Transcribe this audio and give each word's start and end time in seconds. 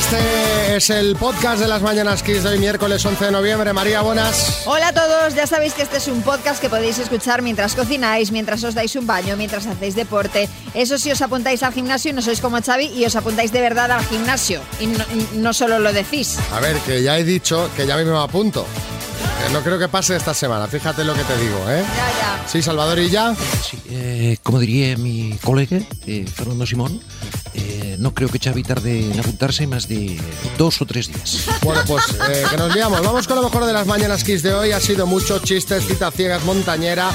Este 0.00 0.76
es 0.76 0.88
el 0.88 1.14
podcast 1.14 1.60
de 1.60 1.68
las 1.68 1.82
Mañanas 1.82 2.22
Kiss 2.22 2.42
de 2.42 2.48
hoy, 2.48 2.58
miércoles 2.58 3.04
11 3.04 3.26
de 3.26 3.30
noviembre. 3.30 3.74
María, 3.74 4.00
buenas. 4.00 4.62
Hola 4.64 4.88
a 4.88 4.92
todos, 4.94 5.34
ya 5.34 5.46
sabéis 5.46 5.74
que 5.74 5.82
este 5.82 5.98
es 5.98 6.08
un 6.08 6.22
podcast 6.22 6.58
que 6.58 6.70
podéis 6.70 6.98
escuchar 6.98 7.42
mientras 7.42 7.74
cocináis, 7.74 8.32
mientras 8.32 8.64
os 8.64 8.74
dais 8.74 8.96
un 8.96 9.06
baño, 9.06 9.36
mientras 9.36 9.66
hacéis 9.66 9.94
deporte. 9.94 10.48
Eso 10.72 10.96
si 10.96 11.10
os 11.10 11.20
apuntáis 11.20 11.62
al 11.62 11.74
gimnasio 11.74 12.12
y 12.12 12.14
no 12.14 12.22
sois 12.22 12.40
como 12.40 12.62
Xavi 12.62 12.86
y 12.86 13.04
os 13.04 13.14
apuntáis 13.14 13.52
de 13.52 13.60
verdad 13.60 13.90
al 13.90 14.04
gimnasio 14.06 14.62
y 14.80 14.86
no, 14.86 15.04
y 15.14 15.36
no 15.36 15.52
solo 15.52 15.78
lo 15.78 15.92
decís. 15.92 16.38
A 16.50 16.60
ver, 16.60 16.78
que 16.78 17.02
ya 17.02 17.18
he 17.18 17.24
dicho 17.24 17.70
que 17.76 17.86
ya 17.86 17.98
me 17.98 18.16
apunto. 18.16 18.66
No 19.52 19.62
creo 19.62 19.78
que 19.78 19.88
pase 19.88 20.14
esta 20.16 20.32
semana, 20.32 20.68
fíjate 20.68 21.02
lo 21.02 21.12
que 21.12 21.24
te 21.24 21.36
digo, 21.36 21.58
¿eh? 21.68 21.82
Ya, 21.82 22.08
ya. 22.20 22.48
Sí, 22.48 22.62
Salvador 22.62 23.00
y 23.00 23.10
ya. 23.10 23.34
Sí, 23.68 23.78
eh, 23.90 24.38
como 24.42 24.60
diría 24.60 24.96
mi 24.96 25.36
colega, 25.42 25.78
eh, 26.06 26.24
Fernando 26.32 26.64
Simón, 26.66 27.00
eh, 27.54 27.69
no 28.00 28.14
creo 28.14 28.28
que 28.30 28.38
Xavi 28.38 28.62
tarde 28.62 29.12
en 29.12 29.20
apuntarse 29.20 29.66
más 29.66 29.86
de 29.86 30.18
dos 30.56 30.80
o 30.80 30.86
tres 30.86 31.08
días. 31.08 31.46
Bueno, 31.62 31.82
pues 31.86 32.04
eh, 32.30 32.44
que 32.50 32.56
nos 32.56 32.74
liamos. 32.74 33.02
Vamos 33.02 33.28
con 33.28 33.36
lo 33.36 33.42
mejor 33.42 33.66
de 33.66 33.74
las 33.74 33.86
Mañanas 33.86 34.24
Kiss 34.24 34.42
de 34.42 34.54
hoy. 34.54 34.72
Ha 34.72 34.80
sido 34.80 35.06
mucho 35.06 35.38
chistes, 35.40 35.86
cita 35.86 36.10
ciegas, 36.10 36.42
montañera 36.44 37.10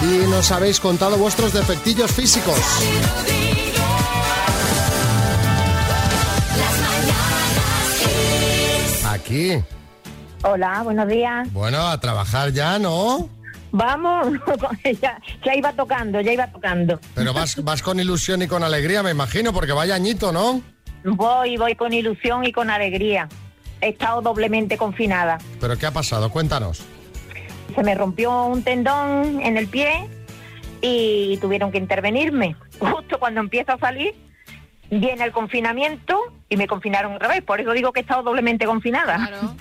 y 0.00 0.26
nos 0.28 0.50
habéis 0.50 0.80
contado 0.80 1.18
vuestros 1.18 1.52
defectillos 1.52 2.10
físicos. 2.10 2.58
Aquí. 9.06 9.62
Hola, 10.42 10.82
buenos 10.82 11.06
días. 11.06 11.52
Bueno, 11.52 11.86
a 11.86 12.00
trabajar 12.00 12.52
ya, 12.52 12.78
¿no? 12.78 13.28
Vamos, 13.72 14.28
ya, 15.00 15.20
ya 15.44 15.54
iba 15.54 15.72
tocando, 15.72 16.20
ya 16.20 16.32
iba 16.32 16.46
tocando. 16.48 17.00
Pero 17.14 17.32
vas, 17.32 17.62
vas 17.62 17.82
con 17.82 18.00
ilusión 18.00 18.42
y 18.42 18.48
con 18.48 18.62
alegría, 18.62 19.02
me 19.02 19.10
imagino, 19.10 19.52
porque 19.52 19.72
vaya 19.72 19.94
añito, 19.94 20.32
¿no? 20.32 20.60
Voy, 21.04 21.56
voy 21.56 21.74
con 21.76 21.92
ilusión 21.92 22.44
y 22.44 22.52
con 22.52 22.70
alegría. 22.70 23.28
He 23.80 23.90
estado 23.90 24.20
doblemente 24.20 24.76
confinada. 24.76 25.38
¿Pero 25.60 25.78
qué 25.78 25.86
ha 25.86 25.92
pasado? 25.92 26.30
Cuéntanos. 26.30 26.82
Se 27.74 27.82
me 27.82 27.94
rompió 27.94 28.46
un 28.46 28.62
tendón 28.62 29.40
en 29.40 29.56
el 29.56 29.68
pie 29.68 30.08
y 30.82 31.38
tuvieron 31.38 31.70
que 31.70 31.78
intervenirme. 31.78 32.56
Justo 32.78 33.18
cuando 33.18 33.40
empiezo 33.40 33.72
a 33.72 33.78
salir, 33.78 34.14
viene 34.90 35.24
el 35.24 35.32
confinamiento 35.32 36.18
y 36.48 36.56
me 36.56 36.66
confinaron 36.66 37.14
otra 37.14 37.28
vez. 37.28 37.42
Por 37.42 37.60
eso 37.60 37.72
digo 37.72 37.92
que 37.92 38.00
he 38.00 38.02
estado 38.02 38.22
doblemente 38.22 38.66
confinada. 38.66 39.16
Claro. 39.16 39.54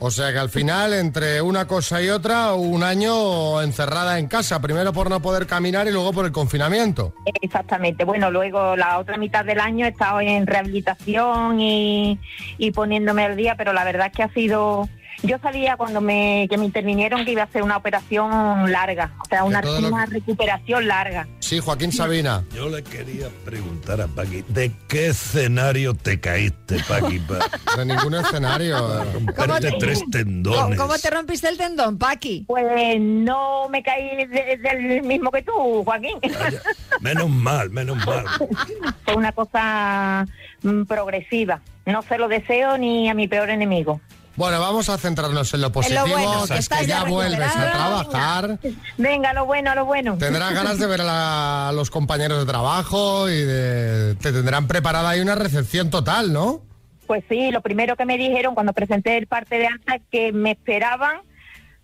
O 0.00 0.10
sea 0.10 0.32
que 0.32 0.38
al 0.38 0.48
final, 0.48 0.92
entre 0.92 1.42
una 1.42 1.66
cosa 1.66 2.00
y 2.00 2.08
otra, 2.08 2.54
un 2.54 2.82
año 2.82 3.60
encerrada 3.60 4.18
en 4.18 4.28
casa. 4.28 4.60
Primero 4.60 4.92
por 4.92 5.10
no 5.10 5.20
poder 5.20 5.46
caminar 5.46 5.88
y 5.88 5.90
luego 5.90 6.12
por 6.12 6.24
el 6.24 6.32
confinamiento. 6.32 7.14
Exactamente. 7.42 8.04
Bueno, 8.04 8.30
luego 8.30 8.76
la 8.76 8.98
otra 8.98 9.16
mitad 9.16 9.44
del 9.44 9.58
año 9.58 9.86
he 9.86 9.88
estado 9.88 10.20
en 10.20 10.46
rehabilitación 10.46 11.60
y, 11.60 12.18
y 12.58 12.70
poniéndome 12.70 13.24
al 13.24 13.36
día, 13.36 13.56
pero 13.56 13.72
la 13.72 13.84
verdad 13.84 14.06
es 14.08 14.12
que 14.12 14.22
ha 14.22 14.32
sido... 14.32 14.88
Yo 15.22 15.36
sabía 15.38 15.76
cuando 15.76 16.00
me, 16.00 16.46
que 16.48 16.56
me 16.56 16.64
intervinieron 16.64 17.24
que 17.24 17.32
iba 17.32 17.42
a 17.42 17.48
ser 17.48 17.62
una 17.64 17.76
operación 17.76 18.70
larga, 18.70 19.12
o 19.20 19.24
sea, 19.24 19.42
una, 19.44 19.60
que- 19.60 19.68
recuperación 20.10 20.86
larga. 20.86 21.26
Sí, 21.40 21.58
Joaquín 21.58 21.90
Sabina. 21.92 22.44
Yo 22.54 22.68
le 22.68 22.84
quería 22.84 23.26
preguntar 23.44 24.00
a 24.00 24.06
Paqui, 24.06 24.44
¿de 24.48 24.70
qué 24.88 25.08
escenario 25.08 25.94
te 25.94 26.20
caíste, 26.20 26.76
Paqui, 26.88 27.18
para 27.66 27.84
De 27.84 27.84
ningún 27.84 28.14
escenario. 28.14 29.04
romperte 29.12 29.70
te- 29.72 29.78
tres 29.78 29.98
¿Cómo, 30.00 30.10
tendones? 30.12 30.78
cómo 30.78 30.96
te 30.98 31.10
rompiste 31.10 31.48
el 31.48 31.56
tendón, 31.58 31.98
Paqui? 31.98 32.44
Pues 32.46 33.00
no 33.00 33.68
me 33.70 33.82
caí 33.82 34.24
de- 34.26 34.56
del 34.58 35.02
mismo 35.02 35.32
que 35.32 35.42
tú, 35.42 35.82
Joaquín. 35.84 36.18
Vaya, 36.22 36.62
menos 37.00 37.28
mal, 37.28 37.70
menos 37.70 37.96
mal. 38.06 38.24
Fue 39.04 39.16
una 39.16 39.32
cosa 39.32 40.26
mm, 40.62 40.84
progresiva. 40.84 41.60
No 41.86 42.02
se 42.02 42.18
lo 42.18 42.28
deseo 42.28 42.78
ni 42.78 43.08
a 43.08 43.14
mi 43.14 43.26
peor 43.26 43.50
enemigo. 43.50 44.00
Bueno, 44.38 44.60
vamos 44.60 44.88
a 44.88 44.96
centrarnos 44.98 45.52
en 45.52 45.60
lo 45.60 45.72
positivo, 45.72 46.06
bueno, 46.06 46.44
que 46.46 46.58
es 46.58 46.68
que 46.68 46.86
ya 46.86 47.02
vuelves 47.02 47.56
a 47.56 47.72
trabajar. 47.72 48.58
Venga, 48.96 49.32
lo 49.32 49.44
bueno, 49.46 49.74
lo 49.74 49.84
bueno. 49.84 50.16
Tendrás 50.16 50.54
ganas 50.54 50.78
de 50.78 50.86
ver 50.86 51.00
a, 51.00 51.04
la- 51.04 51.68
a 51.70 51.72
los 51.72 51.90
compañeros 51.90 52.38
de 52.38 52.46
trabajo 52.46 53.28
y 53.28 53.42
de, 53.42 54.14
te 54.14 54.30
tendrán 54.32 54.68
preparada 54.68 55.10
ahí 55.10 55.20
una 55.20 55.34
recepción 55.34 55.90
total, 55.90 56.32
¿no? 56.32 56.62
Pues 57.08 57.24
sí, 57.28 57.50
lo 57.50 57.62
primero 57.62 57.96
que 57.96 58.04
me 58.04 58.16
dijeron 58.16 58.54
cuando 58.54 58.72
presenté 58.72 59.18
el 59.18 59.26
parte 59.26 59.58
de 59.58 59.66
alta 59.66 59.96
es 59.96 60.02
que 60.10 60.30
me 60.32 60.52
esperaban 60.52 61.16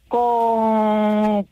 con, 0.07 1.47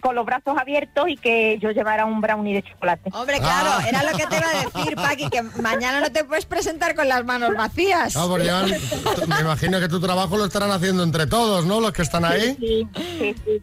con 0.00 0.14
los 0.14 0.24
brazos 0.26 0.56
abiertos 0.58 1.08
y 1.08 1.16
que 1.16 1.58
yo 1.60 1.70
llevara 1.70 2.04
un 2.06 2.20
brownie 2.20 2.54
de 2.54 2.62
chocolate. 2.62 3.10
Hombre, 3.12 3.38
claro, 3.38 3.70
Ah. 3.78 3.84
era 3.88 4.02
lo 4.02 4.16
que 4.16 4.26
te 4.26 4.36
iba 4.36 4.46
a 4.48 4.64
decir, 4.64 4.94
Paqui, 4.96 5.28
que 5.30 5.42
mañana 5.62 6.00
no 6.00 6.10
te 6.10 6.24
puedes 6.24 6.46
presentar 6.46 6.94
con 6.94 7.08
las 7.08 7.24
manos 7.24 7.54
vacías. 7.56 8.14
No, 8.16 8.28
porque 8.28 8.50
me 9.28 9.40
imagino 9.40 9.80
que 9.80 9.88
tu 9.88 10.00
trabajo 10.00 10.36
lo 10.36 10.44
estarán 10.46 10.70
haciendo 10.70 11.02
entre 11.02 11.26
todos, 11.26 11.64
¿no? 11.66 11.80
Los 11.80 11.92
que 11.92 12.02
están 12.02 12.24
ahí. 12.24 12.56
Sí, 12.58 12.88
sí, 12.96 13.34
sí. 13.44 13.62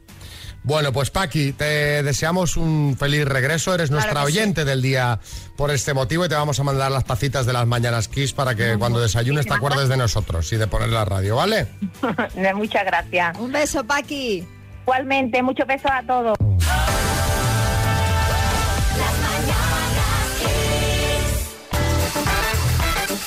Bueno, 0.63 0.91
pues 0.91 1.11
Paqui, 1.11 1.53
te 1.53 2.03
deseamos 2.03 2.57
un 2.57 2.97
feliz 2.99 3.23
regreso. 3.23 3.73
Eres 3.73 3.89
nuestra 3.89 4.21
sí. 4.21 4.25
oyente 4.27 4.65
del 4.65 4.81
día 4.81 5.17
por 5.55 5.71
este 5.71 5.93
motivo 5.93 6.25
y 6.25 6.29
te 6.29 6.35
vamos 6.35 6.59
a 6.59 6.63
mandar 6.63 6.91
las 6.91 7.05
tacitas 7.05 7.45
de 7.45 7.53
las 7.53 7.65
mañanas 7.65 8.09
Kiss 8.09 8.33
para 8.33 8.53
que 8.53 8.75
cuando 8.77 8.99
desayunes 8.99 9.45
te 9.45 9.53
acuerdes 9.53 9.87
de 9.87 9.95
nosotros 9.95 10.51
y 10.51 10.57
de 10.57 10.67
poner 10.67 10.89
la 10.89 11.05
radio, 11.05 11.37
¿vale? 11.37 11.67
Muchas 12.55 12.83
gracias. 12.85 13.37
Un 13.37 13.51
beso, 13.53 13.85
Paqui. 13.85 14.45
Igualmente, 14.87 15.43
muchos 15.43 15.67
besos 15.67 15.91
a 15.91 16.01
todos. 16.01 16.37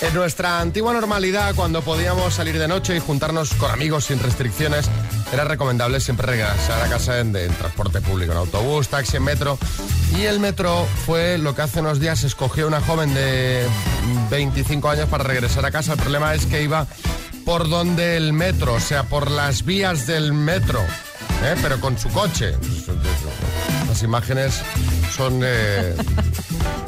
En 0.00 0.14
nuestra 0.14 0.60
antigua 0.60 0.94
normalidad, 0.94 1.54
cuando 1.54 1.82
podíamos 1.82 2.32
salir 2.32 2.58
de 2.58 2.66
noche 2.66 2.96
y 2.96 3.00
juntarnos 3.00 3.52
con 3.52 3.70
amigos 3.70 4.06
sin 4.06 4.18
restricciones, 4.20 4.88
era 5.34 5.44
recomendable 5.44 6.00
siempre 6.00 6.28
regresar 6.28 6.80
a 6.80 6.88
casa 6.88 7.20
en, 7.20 7.36
en 7.36 7.52
transporte 7.52 8.00
público, 8.00 8.32
en 8.32 8.38
autobús, 8.38 8.88
taxi, 8.88 9.18
en 9.18 9.24
metro. 9.24 9.58
Y 10.18 10.22
el 10.22 10.40
metro 10.40 10.86
fue 11.04 11.36
lo 11.36 11.54
que 11.54 11.60
hace 11.60 11.80
unos 11.80 12.00
días 12.00 12.24
escogió 12.24 12.68
una 12.68 12.80
joven 12.80 13.12
de 13.12 13.68
25 14.30 14.88
años 14.88 15.10
para 15.10 15.24
regresar 15.24 15.66
a 15.66 15.70
casa. 15.70 15.92
El 15.92 15.98
problema 15.98 16.32
es 16.32 16.46
que 16.46 16.62
iba 16.62 16.86
por 17.44 17.68
donde 17.68 18.16
el 18.16 18.32
metro, 18.32 18.72
o 18.72 18.80
sea, 18.80 19.02
por 19.02 19.30
las 19.30 19.66
vías 19.66 20.06
del 20.06 20.32
metro, 20.32 20.80
¿eh? 21.44 21.54
pero 21.62 21.80
con 21.80 21.98
su 21.98 22.08
coche. 22.10 22.54
Las 23.88 24.02
imágenes 24.02 24.60
son... 25.16 25.40
eh, 25.44 25.94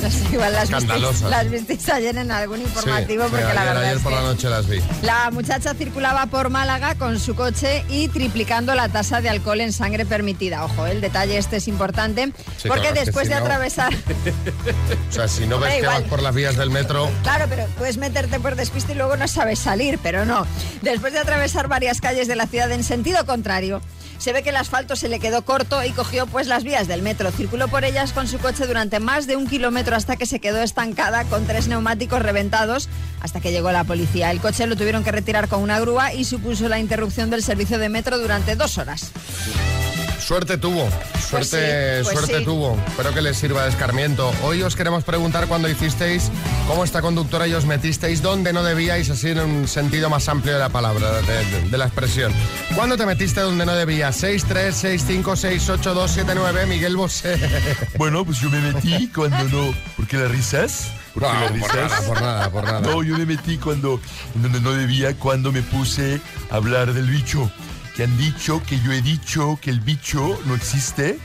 Las, 0.03 0.15
igual 0.33 0.53
las 0.53 0.63
visteis, 0.63 0.83
Escandalosas. 0.83 1.31
las 1.31 1.49
visteis 1.49 1.89
ayer 1.91 2.17
en 2.17 2.33
algún 2.33 2.61
informativo, 2.61 3.23
sí, 3.27 3.31
porque 3.31 3.47
sí, 3.47 3.53
la 3.55 3.61
ayer, 3.63 3.67
verdad 3.75 3.83
ayer 3.85 3.97
es 3.99 4.03
por 4.03 4.13
que 4.13 4.19
la 4.19 4.25
noche 4.25 4.51
las 4.51 4.67
vi. 4.69 4.81
la 5.03 5.31
muchacha 5.31 5.75
circulaba 5.75 6.27
por 6.27 6.51
Málaga 6.51 6.97
con 6.97 7.21
su 7.21 7.37
coche 7.37 7.85
y 7.89 8.09
triplicando 8.09 8.75
la 8.75 8.89
tasa 8.89 9.21
de 9.21 9.29
alcohol 9.29 9.61
en 9.61 9.73
sangre 9.73 10.05
permitida. 10.05 10.65
Ojo, 10.65 10.87
el 10.89 11.01
detalle 11.01 11.39
este 11.39 11.59
es 11.59 11.69
importante, 11.69 12.33
Sí, 12.61 12.67
porque 12.67 12.89
claro, 12.89 12.97
después 13.01 13.29
si 13.29 13.35
de 13.35 13.39
no- 13.39 13.47
atravesar... 13.47 13.95
O 15.09 15.13
sea, 15.13 15.29
si 15.29 15.47
no 15.47 15.59
ves 15.61 15.81
que 15.81 15.87
vas 15.87 16.03
por 16.03 16.21
las 16.21 16.35
vías 16.35 16.57
del 16.57 16.71
metro, 16.71 17.09
Claro, 17.23 17.47
pero 17.49 17.67
puedes 17.79 17.97
meterte 17.97 18.41
por 18.41 18.57
despiste 18.57 18.95
y 18.95 18.97
luego 18.97 19.17
no 19.17 19.29
sabes 19.29 19.61
salir, 19.61 20.01
pero 20.03 20.25
no. 20.25 20.45
Después 20.83 21.13
de 21.13 21.21
atravesar 21.21 21.69
varias 21.69 22.01
calles 22.01 22.27
de 22.27 22.35
la 22.35 22.49
ciudad 22.49 22.73
en 22.73 22.83
sentido 22.83 23.25
contrario, 23.25 23.81
se 24.23 24.33
ve 24.33 24.45
que 24.45 24.51
el 24.51 24.57
asfalto 24.57 24.95
se 24.95 25.09
le 25.09 25.19
quedó 25.19 25.45
corto 25.45 25.83
y 25.83 25.91
cogió 25.91 26.29
pues 26.29 26.47
las 26.47 26.63
vías 26.63 26.87
del 26.87 27.03
metro. 27.03 27.33
Circuló 27.33 27.67
por 27.67 27.85
ellas 27.85 28.13
con 28.13 28.29
su 28.29 28.39
coche 28.39 28.69
durante 28.69 29.01
más 29.01 29.27
de 29.27 29.35
un 29.35 29.49
kilómetro 29.49 29.97
hasta 29.97 30.15
que 30.15 30.27
se 30.27 30.39
quedó 30.39 30.63
estancada 30.63 31.25
con 31.25 31.45
tres 31.45 31.67
neumáticos 31.67 32.23
reventados 32.23 32.89
hasta 33.21 33.41
que 33.41 33.51
llegó 33.51 33.73
la 33.73 33.83
policía. 33.83 34.31
El 34.31 34.41
coche 34.41 34.69
lo 34.69 34.77
tuvieron 34.77 35.03
que 35.03 35.11
retirar 35.11 35.49
con 35.49 35.61
una 35.61 35.81
grúa 35.81 36.15
y 36.15 36.23
supuso 36.23 36.69
la 36.69 36.79
interrupción 36.79 37.31
del 37.31 37.43
servicio 37.43 37.79
de 37.79 37.89
metro 37.89 38.17
durante 38.17 38.55
dos 38.55 38.79
horas. 38.79 39.11
Suerte 40.33 40.57
tuvo. 40.57 40.89
Suerte, 41.29 41.99
sí, 41.99 42.05
pues 42.05 42.17
suerte 42.17 42.39
sí. 42.39 42.45
tuvo. 42.47 42.79
Espero 42.89 43.13
que 43.13 43.21
les 43.21 43.37
sirva 43.37 43.65
de 43.65 43.69
escarmiento. 43.69 44.33
Hoy 44.43 44.63
os 44.63 44.75
queremos 44.77 45.05
preguntar 45.05 45.47
cuando 45.47 45.69
hicisteis, 45.69 46.31
cómo 46.67 46.85
esta 46.85 47.03
conductora 47.03 47.47
y 47.47 47.53
os 47.53 47.67
metisteis 47.67 48.23
donde 48.23 48.55
no 48.55 48.63
debíais, 48.63 49.11
así 49.11 49.29
en 49.29 49.41
un 49.41 49.69
sentido 49.69 50.09
más 50.09 50.29
amplio 50.31 50.55
de 50.55 50.59
la 50.59 50.71
palabra, 50.71 51.21
de, 51.21 51.45
de- 51.45 51.69
de 51.69 51.79
la 51.79 51.85
expresión. 51.85 52.33
¿Cuándo 52.75 52.97
te 52.97 53.05
metiste 53.05 53.41
donde 53.43 53.67
no 53.67 53.75
debías? 53.75 54.17
6, 54.17 54.45
3, 54.49 54.75
6, 54.75 55.05
5, 55.07 55.37
6, 55.37 55.69
8, 55.69 55.95
2, 55.95 56.11
7, 56.11 56.33
9, 56.35 56.65
Miguel 56.67 56.97
Bosé. 56.97 57.37
Bueno, 57.99 58.25
pues 58.25 58.41
yo 58.41 58.49
me 58.49 58.61
metí 58.73 59.09
cuando 59.09 59.37
no... 59.45 59.75
¿Por 59.97 60.07
qué 60.07 60.17
las 60.17 60.31
risas? 60.31 60.93
¿Por 61.13 61.25
No, 61.25 61.29
las 61.35 61.53
nada, 61.75 62.01
por 62.07 62.23
nada, 62.23 62.51
por 62.51 62.65
nada. 62.65 62.81
No, 62.81 63.03
yo 63.03 63.19
me 63.19 63.27
metí 63.27 63.59
cuando 63.59 64.01
donde 64.35 64.61
no 64.63 64.73
debía, 64.73 65.15
cuando 65.15 65.53
me 65.53 65.61
puse 65.61 66.21
a 66.51 66.57
hablar 66.57 66.95
del 66.95 67.11
bicho. 67.11 67.51
Que 67.97 68.05
han 68.05 68.17
dicho 68.17 68.63
que 68.67 68.81
yo 68.81 68.93
he 68.93 69.03
dicho 69.03 69.59
que 69.61 69.71
el 69.71 69.81
bicho 69.81 70.39
no 70.47 70.55
existe. 70.55 71.19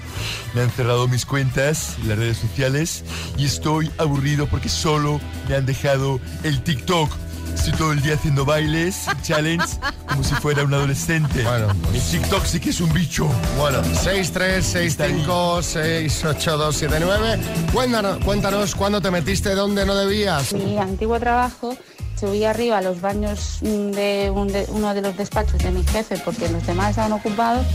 Me 0.54 0.62
han 0.62 0.70
cerrado 0.70 1.08
mis 1.08 1.26
cuentas 1.26 1.96
en 2.02 2.10
las 2.10 2.18
redes 2.18 2.38
sociales 2.38 3.04
y 3.38 3.46
estoy 3.46 3.90
aburrido 3.98 4.48
porque 4.48 4.68
solo 4.68 5.22
me 5.48 5.56
han 5.56 5.66
dejado 5.66 6.20
el 6.44 6.62
TikTok. 6.62 7.10
Estoy 7.54 7.74
todo 7.74 7.92
el 7.92 8.02
día 8.02 8.16
haciendo 8.16 8.46
bailes, 8.46 9.06
challenge, 9.24 9.66
como 10.08 10.24
si 10.24 10.36
fuera 10.36 10.64
un 10.64 10.74
adolescente. 10.74 11.42
Bueno, 11.44 11.70
el 11.94 12.02
TikTok 12.02 12.46
sí 12.46 12.60
que 12.60 12.70
es 12.70 12.82
un 12.82 12.94
bicho. 12.94 13.28
Bueno, 13.58 13.82
6, 13.84 14.32
3, 14.32 14.66
6, 14.66 14.98
5, 14.98 15.64
6, 15.64 16.26
8, 16.26 16.58
2, 16.58 16.76
7, 16.76 16.98
9. 17.00 17.40
Cuéntanos, 17.74 18.24
cuéntanos 18.24 18.76
cuándo 18.76 19.02
te 19.02 19.10
metiste 19.10 19.56
donde 19.56 19.86
no 19.86 19.96
debías. 19.96 20.54
mi 20.54 20.78
antiguo 20.78 21.20
trabajo 21.20 21.76
subí 22.20 22.44
arriba 22.46 22.80
a 22.80 22.82
los 22.82 23.00
baños 23.02 23.60
de, 23.62 24.32
un 24.34 24.48
de- 24.48 24.66
uno 24.70 24.94
de 24.94 25.02
los 25.02 25.16
despachos 25.18 25.60
de 25.60 25.72
mi 25.72 25.84
jefe 25.86 26.18
porque 26.26 26.50
los 26.50 26.66
demás 26.66 26.90
estaban 26.92 27.12
ocupados 27.14 27.66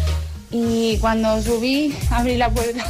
y 0.51 0.99
cuando 0.99 1.41
subí 1.43 1.97
abrí 2.11 2.37
la 2.37 2.51
puerta 2.51 2.85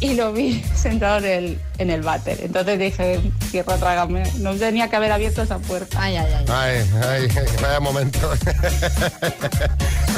y 0.00 0.14
lo 0.14 0.32
vi 0.32 0.60
sentado 0.74 1.18
en 1.18 1.24
el, 1.44 1.58
en 1.78 1.90
el 1.90 2.02
váter. 2.02 2.40
Entonces 2.42 2.76
dije, 2.78 3.20
cierra, 3.52 3.76
trágame. 3.78 4.24
No 4.40 4.52
tenía 4.54 4.88
que 4.90 4.96
haber 4.96 5.12
abierto 5.12 5.42
esa 5.42 5.58
puerta. 5.58 5.96
Ay, 6.02 6.16
ay, 6.16 6.26
ay. 6.38 6.44
Ay, 6.48 7.02
ay, 7.08 7.28
vaya 7.62 7.78
momento. 7.78 8.18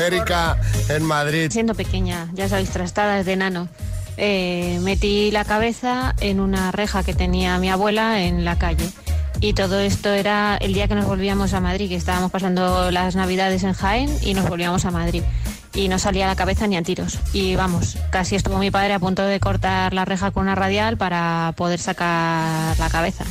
Erika, 0.00 0.56
en 0.88 1.02
Madrid. 1.04 1.50
Siendo 1.52 1.74
pequeña, 1.74 2.28
ya 2.32 2.48
sabéis, 2.48 2.70
trastadas 2.70 3.26
de 3.26 3.34
enano, 3.34 3.68
eh, 4.16 4.78
metí 4.82 5.30
la 5.30 5.44
cabeza 5.44 6.14
en 6.20 6.40
una 6.40 6.72
reja 6.72 7.02
que 7.02 7.14
tenía 7.14 7.58
mi 7.58 7.68
abuela 7.70 8.22
en 8.22 8.44
la 8.44 8.56
calle. 8.58 8.88
Y 9.40 9.52
todo 9.52 9.80
esto 9.80 10.10
era 10.12 10.56
el 10.56 10.72
día 10.72 10.88
que 10.88 10.94
nos 10.94 11.06
volvíamos 11.06 11.52
a 11.52 11.60
Madrid, 11.60 11.88
que 11.88 11.96
estábamos 11.96 12.30
pasando 12.30 12.90
las 12.90 13.14
navidades 13.14 13.62
en 13.64 13.74
Jaén 13.74 14.10
y 14.22 14.34
nos 14.34 14.48
volvíamos 14.48 14.84
a 14.84 14.90
Madrid. 14.90 15.22
Y 15.74 15.88
no 15.88 15.98
salía 15.98 16.26
la 16.26 16.36
cabeza 16.36 16.66
ni 16.66 16.76
a 16.76 16.82
tiros. 16.82 17.18
Y 17.32 17.56
vamos, 17.56 17.96
casi 18.10 18.36
estuvo 18.36 18.58
mi 18.58 18.70
padre 18.70 18.94
a 18.94 18.98
punto 19.00 19.22
de 19.22 19.40
cortar 19.40 19.92
la 19.92 20.04
reja 20.04 20.30
con 20.30 20.44
una 20.44 20.54
radial 20.54 20.96
para 20.96 21.52
poder 21.56 21.80
sacar 21.80 22.78
la 22.78 22.88
cabeza. 22.88 23.24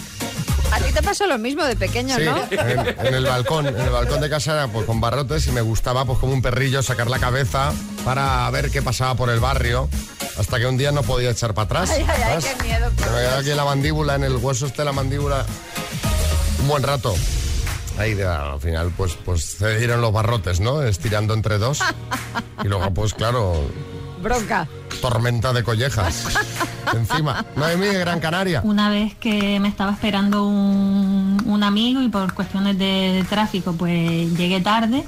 A 0.72 0.78
ti 0.80 0.92
te 0.92 1.02
pasó 1.04 1.26
lo 1.28 1.38
mismo 1.38 1.64
de 1.64 1.76
pequeño, 1.76 2.16
Sí, 2.18 2.24
¿no? 2.26 2.36
en, 2.52 3.06
en 3.08 3.14
el 3.14 3.24
balcón, 3.26 3.68
en 3.68 3.80
el 3.80 3.90
balcón 3.92 4.20
de 4.22 4.30
casa 4.30 4.54
era, 4.54 4.68
pues 4.68 4.86
con 4.88 5.00
barrotes 5.00 5.46
y 5.48 5.52
me 5.52 5.62
gustaba 5.62 6.04
pues 6.04 6.18
como 6.20 6.34
un 6.34 6.42
perrillo 6.42 6.82
sacar 6.82 7.10
la 7.10 7.20
cabeza 7.20 7.72
para 8.04 8.50
ver 8.50 8.72
qué 8.72 8.82
pasaba 8.82 9.14
por 9.16 9.30
el 9.30 9.40
barrio 9.40 9.88
hasta 10.38 10.60
que 10.60 10.66
un 10.66 10.78
día 10.78 10.92
no 10.92 11.04
podía 11.04 11.30
echar 11.32 11.54
para 11.54 11.66
atrás. 11.66 11.90
Ay, 11.92 12.06
ay, 12.08 12.22
ay, 12.26 12.40
qué 12.58 12.64
miedo. 12.64 12.92
Se 12.98 13.06
me 13.10 13.18
quedaba 13.18 13.38
aquí 13.40 13.50
la 13.54 13.66
mandíbula, 13.66 14.16
en 14.16 14.24
el 14.24 14.36
hueso 14.38 14.68
de 14.68 14.86
la 14.86 14.92
mandíbula 14.92 15.46
un 16.62 16.68
buen 16.68 16.84
rato. 16.84 17.14
Ahí 17.98 18.14
de- 18.16 18.26
al 18.26 18.60
final 18.60 18.92
pues 18.98 19.14
pues 19.24 19.44
se 19.44 19.78
dieron 19.78 20.02
los 20.02 20.12
barrotes, 20.12 20.60
¿no? 20.60 20.82
Estirando 20.82 21.34
entre 21.34 21.58
dos. 21.60 21.80
Y 22.64 22.68
luego 22.68 22.92
pues 22.94 23.14
claro, 23.14 23.70
Bronca. 24.22 24.68
tormenta 25.02 25.54
de 25.54 25.64
collejas. 25.64 26.26
Encima. 26.94 27.46
No 27.56 27.66
hay 27.66 27.78
mí 27.78 27.86
de 27.86 28.00
Gran 28.00 28.20
Canaria. 28.20 28.62
Una 28.64 28.90
vez 28.90 29.16
que 29.16 29.60
me 29.60 29.68
estaba 29.68 29.92
esperando 29.92 30.46
un, 30.46 31.42
un 31.46 31.64
amigo 31.64 32.02
y 32.02 32.10
por 32.10 32.34
cuestiones 32.34 32.78
de 32.80 33.24
tráfico 33.30 33.74
pues 33.74 34.34
llegué 34.36 34.60
tarde 34.62 35.04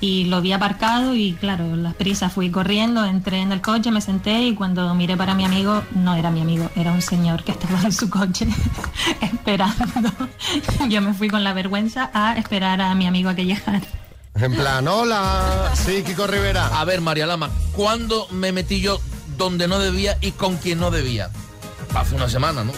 y 0.00 0.24
lo 0.24 0.40
vi 0.40 0.52
aparcado 0.52 1.14
y 1.14 1.32
claro, 1.34 1.76
las 1.76 1.94
prisas 1.94 2.32
fui 2.32 2.50
corriendo, 2.50 3.04
entré 3.04 3.40
en 3.40 3.52
el 3.52 3.60
coche, 3.60 3.90
me 3.90 4.00
senté 4.00 4.42
y 4.42 4.54
cuando 4.54 4.94
miré 4.94 5.16
para 5.16 5.34
mi 5.34 5.44
amigo, 5.44 5.82
no 5.94 6.14
era 6.14 6.30
mi 6.30 6.40
amigo, 6.40 6.70
era 6.76 6.92
un 6.92 7.02
señor 7.02 7.44
que 7.44 7.52
estaba 7.52 7.80
en 7.82 7.92
su 7.92 8.10
coche 8.10 8.46
esperando. 9.20 10.10
Yo 10.88 11.00
me 11.00 11.14
fui 11.14 11.28
con 11.28 11.44
la 11.44 11.52
vergüenza 11.52 12.10
a 12.12 12.36
esperar 12.36 12.80
a 12.80 12.94
mi 12.94 13.06
amigo 13.06 13.30
a 13.30 13.34
que 13.34 13.46
llegara. 13.46 13.82
En 14.34 14.54
plan, 14.54 14.86
hola. 14.86 15.72
Sí, 15.74 16.02
Kiko 16.04 16.26
Rivera. 16.26 16.78
A 16.78 16.84
ver, 16.84 17.00
María 17.00 17.26
Lama, 17.26 17.50
¿cuándo 17.72 18.28
me 18.30 18.52
metí 18.52 18.82
yo 18.82 19.00
donde 19.38 19.66
no 19.66 19.78
debía 19.78 20.18
y 20.20 20.32
con 20.32 20.58
quien 20.58 20.78
no 20.78 20.90
debía? 20.90 21.30
Hace 21.94 22.14
una 22.14 22.28
semana, 22.28 22.62
¿no? 22.62 22.72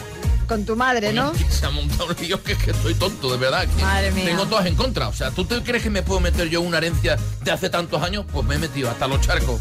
Con 0.49 0.65
tu 0.65 0.75
madre, 0.77 1.13
¿no? 1.13 1.33
Se 1.51 1.67
ha 1.67 1.71
montado 1.71 2.07
un 2.07 2.17
lío 2.21 2.43
que, 2.43 2.57
que 2.57 2.71
estoy 2.71 2.95
tonto, 2.95 3.31
de 3.31 3.37
verdad. 3.37 3.67
que 3.69 3.83
Madre 3.83 4.11
mía. 4.13 4.25
Tengo 4.25 4.47
todas 4.47 4.67
en 4.67 4.75
contra. 4.75 5.09
O 5.09 5.13
sea, 5.13 5.31
¿tú 5.31 5.45
te 5.45 5.63
crees 5.63 5.83
que 5.83 5.91
me 5.91 6.03
puedo 6.03 6.21
meter 6.21 6.49
yo 6.49 6.61
una 6.63 6.79
herencia 6.79 7.17
de 7.45 7.51
hace 7.51 7.69
tantos 7.69 8.03
años? 8.03 8.25
Pues 8.33 8.47
me 8.47 8.55
he 8.55 8.59
metido 8.59 8.91
hasta 8.91 9.07
los 9.07 9.21
charcos. 9.21 9.61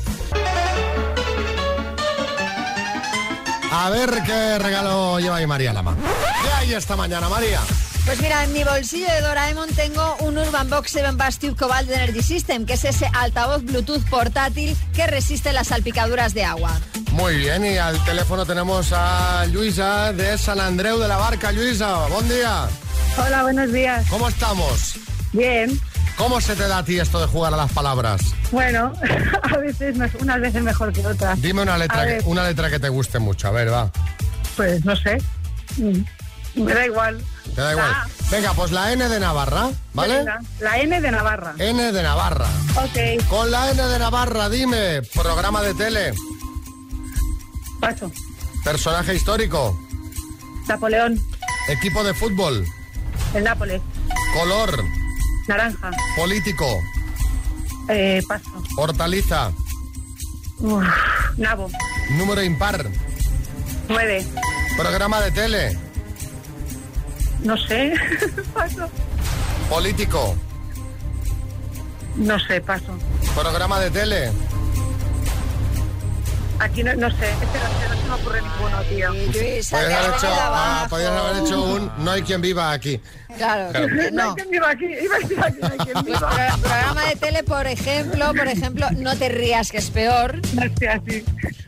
A 3.69 3.89
ver 3.89 4.24
qué 4.25 4.57
regalo 4.60 5.19
lleva 5.19 5.36
ahí 5.38 5.45
María 5.45 5.74
Lama. 5.74 5.95
¿Qué 6.42 6.50
hay 6.54 6.74
esta 6.74 6.95
mañana, 6.95 7.28
María? 7.30 7.60
Pues 8.07 8.21
mira, 8.21 8.45
en 8.45 8.54
mi 8.54 8.63
bolsillo 8.63 9.06
de 9.06 9.19
Doraemon 9.19 9.68
tengo 9.75 10.15
un 10.21 10.38
Urban 10.38 10.69
Box 10.69 10.92
7 10.92 11.09
Bass 11.15 11.39
Tube 11.39 11.57
Cobalt 11.57 11.92
Energy 11.92 12.24
System, 12.24 12.65
que 12.65 12.75
es 12.75 12.86
ese 12.86 13.06
altavoz 13.13 13.65
Bluetooth 13.65 14.01
portátil 14.09 14.77
que 14.95 15.06
resiste 15.07 15.51
las 15.51 15.68
salpicaduras 15.68 16.33
de 16.33 16.45
agua. 16.45 16.71
Muy 17.12 17.36
bien, 17.36 17.65
y 17.65 17.77
al 17.77 18.01
teléfono 18.06 18.45
tenemos 18.45 18.94
a 18.94 19.45
Luisa 19.51 20.13
de 20.13 20.38
San 20.38 20.62
Andreu 20.62 20.98
de 21.00 21.09
la 21.09 21.18
Barca. 21.18 21.51
Luisa, 21.51 22.07
buen 22.07 22.30
día. 22.30 22.69
Hola, 23.18 23.44
buenos 23.44 23.74
días. 23.74 24.07
¿Cómo 24.09 24.30
estamos? 24.30 24.95
Bien. 25.33 25.77
¿Cómo 26.15 26.39
se 26.39 26.56
te 26.56 26.65
da 26.65 26.77
a 26.77 26.86
ti 26.86 26.98
esto 26.98 27.19
de 27.19 27.27
jugar 27.27 27.54
a 27.54 27.57
las 27.57 27.74
palabras? 27.74 28.21
Bueno, 28.51 28.94
a 29.44 29.57
veces, 29.57 29.98
unas 30.21 30.39
veces 30.39 30.63
mejor 30.63 30.94
que 30.94 31.06
otras. 31.06 31.42
Dime 31.42 31.62
una 31.62 31.77
letra, 31.77 32.07
que, 32.07 32.24
una 32.24 32.45
letra 32.45 32.69
que 32.69 32.80
te 32.80 32.88
guste 32.88 33.19
mucho. 33.19 33.50
A 33.50 33.51
ver, 33.51 33.69
va. 33.69 33.92
Pues 34.56 34.86
no 34.86 34.95
sé. 34.95 35.18
Me 36.57 36.74
da 36.74 36.86
igual. 36.86 37.24
Te 37.56 37.62
da 37.62 37.71
igual. 37.71 37.94
Venga, 38.30 38.54
pues 38.54 38.71
la 38.71 38.92
N 38.92 39.07
de 39.07 39.19
Navarra, 39.19 39.69
¿vale? 39.94 40.18
Venga, 40.18 40.39
La 40.59 40.77
N 40.80 41.00
de 41.01 41.12
Navarra. 41.12 41.54
N 41.57 41.92
de 41.94 42.04
Navarra. 42.04 42.48
Ok, 42.75 43.24
Con 43.30 43.50
la 43.51 43.71
N 43.71 43.81
de 43.81 44.00
Navarra, 44.00 44.50
dime, 44.50 45.01
programa 45.13 45.62
de 45.62 45.74
tele, 45.75 46.13
paso. 47.80 48.12
personaje 48.63 49.15
histórico, 49.15 49.77
Napoleón, 50.68 51.18
equipo 51.69 52.04
de 52.04 52.13
fútbol, 52.13 52.65
el 53.33 53.44
Nápoles, 53.44 53.81
color, 54.33 54.83
naranja, 55.48 55.92
político, 56.18 56.68
eh, 57.89 58.21
paso. 58.27 58.50
hortaliza, 58.77 59.51
Uf, 60.59 60.83
nabo, 61.38 61.69
número 62.12 62.44
impar, 62.44 62.86
nueve. 63.88 64.25
programa 64.75 65.21
de 65.21 65.31
tele, 65.31 65.80
No 67.48 67.56
sé, 67.56 67.94
paso. 68.54 68.90
político, 69.70 70.36
No 72.18 72.38
sé, 72.40 72.60
paso. 72.60 72.92
programa 73.36 73.80
de 73.80 73.90
tele, 73.90 74.32
Aquí 76.60 76.84
no, 76.84 76.94
no 76.96 77.10
sé, 77.12 77.32
no, 77.36 78.02
se 78.02 78.08
me 78.08 78.14
ocurre 78.16 78.42
ninguno, 78.42 78.82
tío. 78.90 79.10
Podrías 79.14 79.72
haber 79.74 79.92
hecho, 80.16 80.28
ah, 80.28 80.88
haber 80.92 81.44
hecho 81.46 81.64
un 81.64 81.92
no 82.00 82.12
hay 82.12 82.24
quien 82.24 82.42
viva 82.42 82.72
aquí. 82.72 83.00
Claro, 83.38 83.72
que 83.72 84.12
No 84.12 84.24
hay 84.24 84.30
quien 84.36 84.50
viva 84.50 84.70
aquí, 84.72 84.86
iba 84.86 85.16
a 85.16 85.20
decir 85.20 85.40
aquí, 85.40 85.58
no 85.62 85.68
hay 85.68 85.78
quien 85.78 85.94
Pues 85.94 86.06
viva. 86.06 86.20
pro- 86.30 86.58
programa 86.62 87.06
de 87.06 87.16
tele, 87.16 87.44
por 87.44 87.68
ejemplo, 87.68 88.34
por 88.34 88.48
ejemplo, 88.48 88.88
No 88.98 89.16
te 89.16 89.30
rías, 89.30 89.70
que 89.72 89.78
es 89.78 89.90
peor. 89.92 90.42
No 90.56 90.64
sé 90.80 90.90
así. 90.90 91.24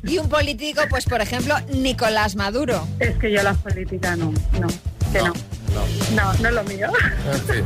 Y 0.05 0.17
un 0.17 0.27
político, 0.27 0.81
pues 0.89 1.05
por 1.05 1.21
ejemplo, 1.21 1.55
Nicolás 1.71 2.35
Maduro. 2.35 2.87
Es 2.99 3.15
que 3.19 3.31
yo 3.31 3.43
la 3.43 3.53
política 3.53 4.15
no, 4.15 4.33
no, 4.59 4.67
que 5.13 5.19
no. 5.19 5.27
No, 5.27 5.33
no 6.13 6.31
es 6.49 6.53
lo 6.53 6.63
mío. 6.63 6.87
En 7.31 7.41
fin. 7.43 7.63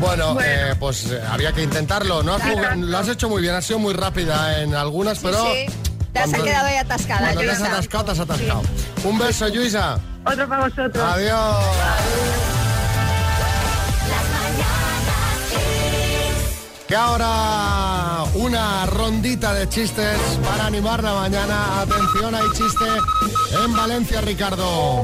Bueno, 0.00 0.34
Bueno. 0.34 0.40
eh, 0.48 0.74
pues 0.78 1.06
eh, 1.10 1.20
había 1.30 1.52
que 1.52 1.62
intentarlo. 1.62 2.22
¿no? 2.22 2.34
Has 2.34 2.42
Claro. 2.42 2.56
jugado- 2.58 2.76
lo 2.86 2.98
has 2.98 3.08
hecho 3.08 3.28
muy 3.28 3.42
bien, 3.42 3.54
has 3.54 3.64
sido 3.64 3.78
muy 3.78 3.94
rápida 3.94 4.60
en 4.62 4.74
algunas, 4.74 5.18
Sí, 5.18 5.24
pero... 5.26 5.42
sí. 5.44 5.66
Te 6.12 6.20
has 6.20 6.28
cuando- 6.30 6.44
quedado 6.44 6.66
ahí 6.66 6.76
atascada, 6.76 7.20
Cuando 7.20 7.40
te 7.40 7.50
has 7.50 7.62
atascado, 7.62 8.04
te 8.04 8.10
has 8.12 8.20
atascado. 8.20 8.62
Un 9.04 9.18
beso, 9.18 9.48
Luisa. 9.48 9.98
Otro 10.24 10.48
para 10.48 10.64
vosotros. 10.68 10.96
Adiós. 11.04 11.56
Que 16.86 16.94
ahora 16.96 18.24
una 18.34 18.84
rondita 18.86 19.54
de 19.54 19.68
chistes 19.68 20.18
para 20.46 20.66
animar 20.66 21.02
la 21.02 21.14
mañana. 21.14 21.80
Atención, 21.80 22.34
hay 22.34 22.44
chiste 22.54 22.84
en 23.64 23.72
Valencia, 23.74 24.20
Ricardo. 24.20 25.02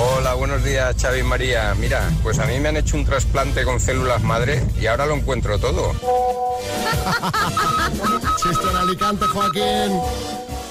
Hola, 0.00 0.34
buenos 0.34 0.62
días, 0.62 0.94
Xavi 1.00 1.20
y 1.20 1.22
María. 1.24 1.74
Mira, 1.76 2.08
pues 2.22 2.38
a 2.38 2.46
mí 2.46 2.60
me 2.60 2.68
han 2.68 2.76
hecho 2.76 2.96
un 2.96 3.04
trasplante 3.04 3.64
con 3.64 3.80
células 3.80 4.22
madre 4.22 4.62
y 4.80 4.86
ahora 4.86 5.06
lo 5.06 5.14
encuentro 5.14 5.58
todo. 5.58 5.92
Chiste 8.36 8.70
en 8.70 8.76
Alicante, 8.76 9.24
Joaquín. 9.26 9.98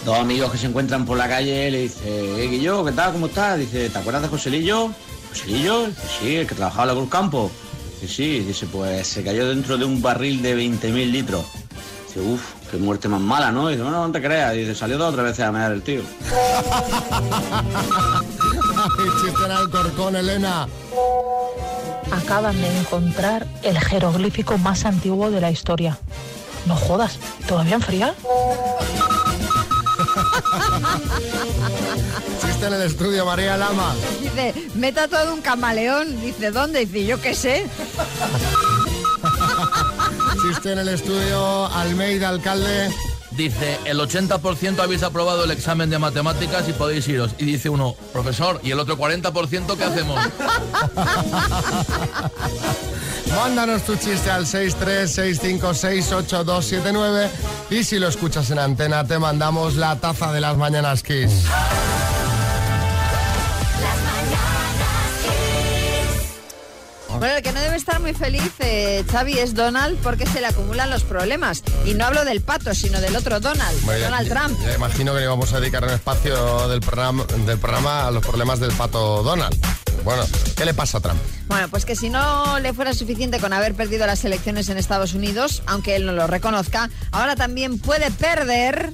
Dos 0.05 0.17
amigos 0.17 0.53
que 0.53 0.57
se 0.57 0.67
encuentran 0.67 1.05
por 1.05 1.17
la 1.17 1.27
calle 1.27 1.69
le 1.69 1.81
dice, 1.81 1.99
eh, 2.05 2.47
Guillo, 2.47 2.85
¿qué 2.85 2.93
tal? 2.93 3.11
¿Cómo 3.11 3.27
estás? 3.27 3.59
Dice, 3.59 3.89
¿te 3.89 3.97
acuerdas 3.97 4.21
de 4.21 4.29
Joselillo? 4.29 4.91
¿Joselillo? 5.29 5.87
Dice, 5.87 6.01
sí, 6.21 6.35
el 6.37 6.47
que 6.47 6.55
trabajaba 6.55 6.83
en 6.83 6.89
la 6.89 6.95
Cruz 6.95 7.09
Campo. 7.09 7.51
Dice, 7.99 8.13
sí, 8.13 8.39
dice, 8.39 8.65
pues 8.67 9.07
se 9.07 9.25
cayó 9.25 9.49
dentro 9.49 9.77
de 9.77 9.83
un 9.83 10.01
barril 10.01 10.41
de 10.41 10.55
20.000 10.55 11.11
litros. 11.11 11.45
Dice, 12.07 12.21
uff, 12.21 12.53
qué 12.71 12.77
muerte 12.77 13.09
más 13.09 13.19
mala, 13.19 13.51
¿no? 13.51 13.67
Dice, 13.67 13.83
no, 13.83 13.91
no 13.91 14.09
te 14.09 14.21
creas. 14.21 14.53
Dice, 14.53 14.73
salió 14.73 14.97
dos 14.97 15.11
o 15.11 15.15
tres 15.15 15.25
veces 15.25 15.43
a 15.43 15.51
mear 15.51 15.73
el 15.73 15.81
tío. 15.81 16.01
Chiste 19.21 19.45
en 19.45 19.51
Alcorcón, 19.51 20.15
Elena. 20.15 20.67
Acaban 22.11 22.59
de 22.61 22.79
encontrar 22.79 23.45
el 23.63 23.77
jeroglífico 23.79 24.57
más 24.57 24.85
antiguo 24.85 25.29
de 25.31 25.41
la 25.41 25.51
historia. 25.51 25.97
No 26.65 26.75
jodas, 26.75 27.17
¿todavía 27.47 27.75
enfría? 27.75 28.13
Chiste 32.41 32.67
en 32.67 32.73
el 32.73 32.81
estudio, 32.83 33.25
María 33.25 33.57
Lama. 33.57 33.93
Dice, 34.21 34.53
me 34.75 34.89
he 34.89 34.93
tatuado 34.93 35.33
un 35.33 35.41
camaleón. 35.41 36.21
Dice, 36.21 36.51
¿dónde? 36.51 36.85
Dice, 36.85 37.05
yo 37.05 37.19
qué 37.21 37.33
sé. 37.33 37.67
Chiste 40.41 40.71
en 40.73 40.79
el 40.79 40.89
estudio, 40.89 41.65
Almeida, 41.67 42.29
alcalde. 42.29 42.89
Dice, 43.37 43.79
el 43.85 43.99
80% 43.99 44.79
habéis 44.79 45.03
aprobado 45.03 45.43
el 45.43 45.51
examen 45.51 45.91
de 45.91 45.99
matemáticas 45.99 46.67
y 46.67 46.73
podéis 46.73 47.07
iros. 47.07 47.35
Y 47.37 47.45
dice 47.45 47.69
uno, 47.69 47.95
profesor, 48.11 48.59
¿y 48.63 48.71
el 48.71 48.79
otro 48.79 48.97
40% 48.97 49.77
qué 49.77 49.83
hacemos? 49.83 50.17
Mándanos 53.35 53.83
tu 53.83 53.95
chiste 53.95 54.31
al 54.31 54.47
636568279 54.47 57.29
y 57.69 57.83
si 57.83 57.99
lo 57.99 58.07
escuchas 58.07 58.49
en 58.49 58.57
antena 58.57 59.05
te 59.05 59.19
mandamos 59.19 59.75
la 59.75 59.97
taza 59.97 60.31
de 60.31 60.41
las 60.41 60.57
mañanas 60.57 61.03
Kiss. 61.03 61.45
Bueno, 67.19 67.35
el 67.37 67.41
que 67.43 67.51
no 67.51 67.59
debe 67.61 67.75
estar 67.75 67.99
muy 67.99 68.13
feliz, 68.13 68.51
eh, 68.59 69.03
Xavi, 69.11 69.39
es 69.39 69.53
Donald 69.55 69.97
porque 70.03 70.25
se 70.25 70.39
le 70.41 70.47
acumulan 70.47 70.89
los 70.89 71.03
problemas. 71.03 71.63
Y 71.85 71.93
no 71.93 72.05
hablo 72.05 72.25
del 72.25 72.41
pato, 72.41 72.73
sino 72.73 72.99
del 73.01 73.15
otro 73.15 73.39
Donald, 73.39 73.79
Bueno, 73.85 74.05
Donald 74.05 74.27
ya- 74.27 74.33
Trump. 74.35 74.59
ya 74.63 74.73
imagino 74.75 75.13
que 75.13 75.19
le 75.21 75.27
vamos 75.27 75.51
a 75.53 75.59
dedicar 75.59 75.83
un 75.83 75.89
espacio 75.91 76.67
del 76.67 76.79
programa, 76.81 77.25
del 77.45 77.57
programa 77.59 78.07
a 78.07 78.11
los 78.11 78.23
problemas 78.25 78.59
del 78.59 78.71
pato 78.73 79.23
Donald. 79.23 79.55
Bueno, 80.03 80.23
¿qué 80.55 80.63
le 80.63 80.73
pasa 80.73 80.99
a 80.99 81.01
Trump? 81.01 81.19
Bueno, 81.47 81.67
pues 81.69 81.83
que 81.85 81.95
si 81.95 82.09
no 82.09 82.59
le 82.59 82.73
fuera 82.73 82.93
suficiente 82.93 83.39
con 83.39 83.51
haber 83.51 83.73
perdido 83.73 84.05
las 84.05 84.23
elecciones 84.23 84.69
en 84.69 84.77
Estados 84.77 85.13
Unidos, 85.13 85.63
aunque 85.65 85.95
él 85.95 86.05
no 86.05 86.13
lo 86.13 86.27
reconozca, 86.27 86.89
ahora 87.11 87.35
también 87.35 87.79
puede 87.79 88.09
perder 88.11 88.93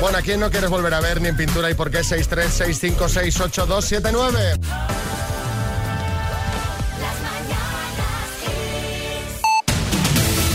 Bueno, 0.01 0.19
¿a 0.19 0.23
quién 0.23 0.39
no 0.39 0.49
quieres 0.51 0.71
volver 0.71 0.95
a 0.95 1.01
ver 1.01 1.21
ni 1.21 1.27
en 1.29 1.37
pintura 1.37 1.69
y 1.71 1.75
por 1.75 1.91
qué? 1.91 2.01
636568279. 2.01 4.61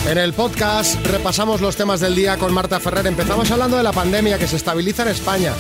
En 0.10 0.18
el 0.18 0.34
podcast 0.34 1.06
repasamos 1.06 1.62
los 1.62 1.76
temas 1.76 2.00
del 2.00 2.16
día 2.16 2.38
con 2.38 2.52
Marta 2.52 2.80
Ferrer. 2.80 3.06
Empezamos 3.06 3.52
hablando 3.52 3.78
de 3.78 3.84
la 3.84 3.92
pandemia 3.92 4.40
que 4.40 4.48
se 4.48 4.56
estabiliza 4.56 5.04
en 5.04 5.10
España. 5.10 5.54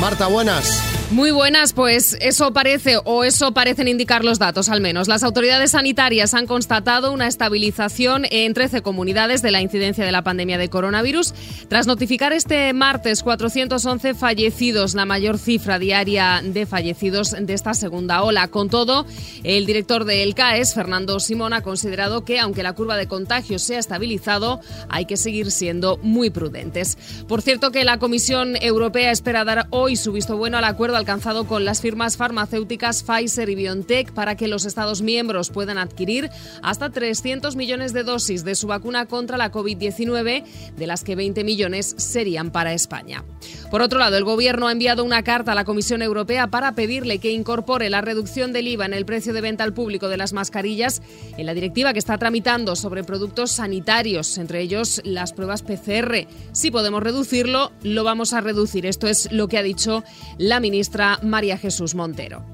Marta, 0.00 0.26
buenas. 0.26 0.93
Muy 1.10 1.30
buenas, 1.32 1.74
pues 1.74 2.16
eso 2.20 2.52
parece, 2.54 2.96
o 3.04 3.24
eso 3.24 3.52
parecen 3.52 3.88
indicar 3.88 4.24
los 4.24 4.38
datos 4.38 4.70
al 4.70 4.80
menos. 4.80 5.06
Las 5.06 5.22
autoridades 5.22 5.72
sanitarias 5.72 6.32
han 6.32 6.46
constatado 6.46 7.12
una 7.12 7.28
estabilización 7.28 8.24
en 8.30 8.54
13 8.54 8.80
comunidades 8.80 9.42
de 9.42 9.50
la 9.50 9.60
incidencia 9.60 10.04
de 10.04 10.10
la 10.10 10.24
pandemia 10.24 10.56
de 10.56 10.70
coronavirus, 10.70 11.34
tras 11.68 11.86
notificar 11.86 12.32
este 12.32 12.72
martes 12.72 13.22
411 13.22 14.14
fallecidos, 14.14 14.94
la 14.94 15.04
mayor 15.04 15.38
cifra 15.38 15.78
diaria 15.78 16.40
de 16.42 16.64
fallecidos 16.64 17.36
de 17.38 17.52
esta 17.52 17.74
segunda 17.74 18.22
ola. 18.22 18.48
Con 18.48 18.70
todo, 18.70 19.06
el 19.44 19.66
director 19.66 20.06
del 20.06 20.34
CAES, 20.34 20.74
Fernando 20.74 21.20
Simón, 21.20 21.52
ha 21.52 21.60
considerado 21.60 22.24
que, 22.24 22.40
aunque 22.40 22.62
la 22.62 22.72
curva 22.72 22.96
de 22.96 23.08
contagios 23.08 23.62
se 23.62 23.76
ha 23.76 23.78
estabilizado, 23.78 24.60
hay 24.88 25.04
que 25.04 25.18
seguir 25.18 25.50
siendo 25.50 25.98
muy 25.98 26.30
prudentes. 26.30 26.96
Por 27.28 27.42
cierto, 27.42 27.70
que 27.70 27.84
la 27.84 27.98
Comisión 27.98 28.56
Europea 28.56 29.10
espera 29.10 29.44
dar 29.44 29.66
hoy 29.68 29.96
su 29.96 30.10
visto 30.10 30.38
bueno 30.38 30.56
al 30.56 30.64
acuerdo 30.64 30.93
alcanzado 30.96 31.46
con 31.46 31.64
las 31.64 31.80
firmas 31.80 32.16
farmacéuticas 32.16 33.02
Pfizer 33.02 33.48
y 33.48 33.54
BioNTech 33.54 34.12
para 34.12 34.36
que 34.36 34.48
los 34.48 34.64
Estados 34.64 35.02
miembros 35.02 35.50
puedan 35.50 35.78
adquirir 35.78 36.30
hasta 36.62 36.90
300 36.90 37.56
millones 37.56 37.92
de 37.92 38.04
dosis 38.04 38.44
de 38.44 38.54
su 38.54 38.66
vacuna 38.66 39.06
contra 39.06 39.36
la 39.36 39.50
COVID-19, 39.50 40.44
de 40.76 40.86
las 40.86 41.04
que 41.04 41.16
20 41.16 41.44
millones 41.44 41.94
serían 41.98 42.50
para 42.50 42.72
España. 42.72 43.24
Por 43.70 43.82
otro 43.82 43.98
lado, 43.98 44.16
el 44.16 44.24
Gobierno 44.24 44.68
ha 44.68 44.72
enviado 44.72 45.04
una 45.04 45.22
carta 45.22 45.52
a 45.52 45.54
la 45.54 45.64
Comisión 45.64 46.02
Europea 46.02 46.46
para 46.46 46.74
pedirle 46.74 47.18
que 47.18 47.32
incorpore 47.32 47.90
la 47.90 48.00
reducción 48.00 48.52
del 48.52 48.68
IVA 48.68 48.86
en 48.86 48.94
el 48.94 49.04
precio 49.04 49.32
de 49.32 49.40
venta 49.40 49.64
al 49.64 49.74
público 49.74 50.08
de 50.08 50.16
las 50.16 50.32
mascarillas 50.32 51.02
en 51.36 51.46
la 51.46 51.54
directiva 51.54 51.92
que 51.92 51.98
está 51.98 52.18
tramitando 52.18 52.76
sobre 52.76 53.04
productos 53.04 53.52
sanitarios, 53.52 54.38
entre 54.38 54.60
ellos 54.60 55.00
las 55.04 55.32
pruebas 55.32 55.62
PCR. 55.62 56.26
Si 56.52 56.70
podemos 56.70 57.02
reducirlo, 57.02 57.72
lo 57.82 58.04
vamos 58.04 58.32
a 58.32 58.40
reducir. 58.40 58.86
Esto 58.86 59.08
es 59.08 59.30
lo 59.32 59.48
que 59.48 59.58
ha 59.58 59.62
dicho 59.62 60.04
la 60.38 60.60
ministra 60.60 60.83
María 61.22 61.58
Jesús 61.58 61.94
Montero. 61.94 62.44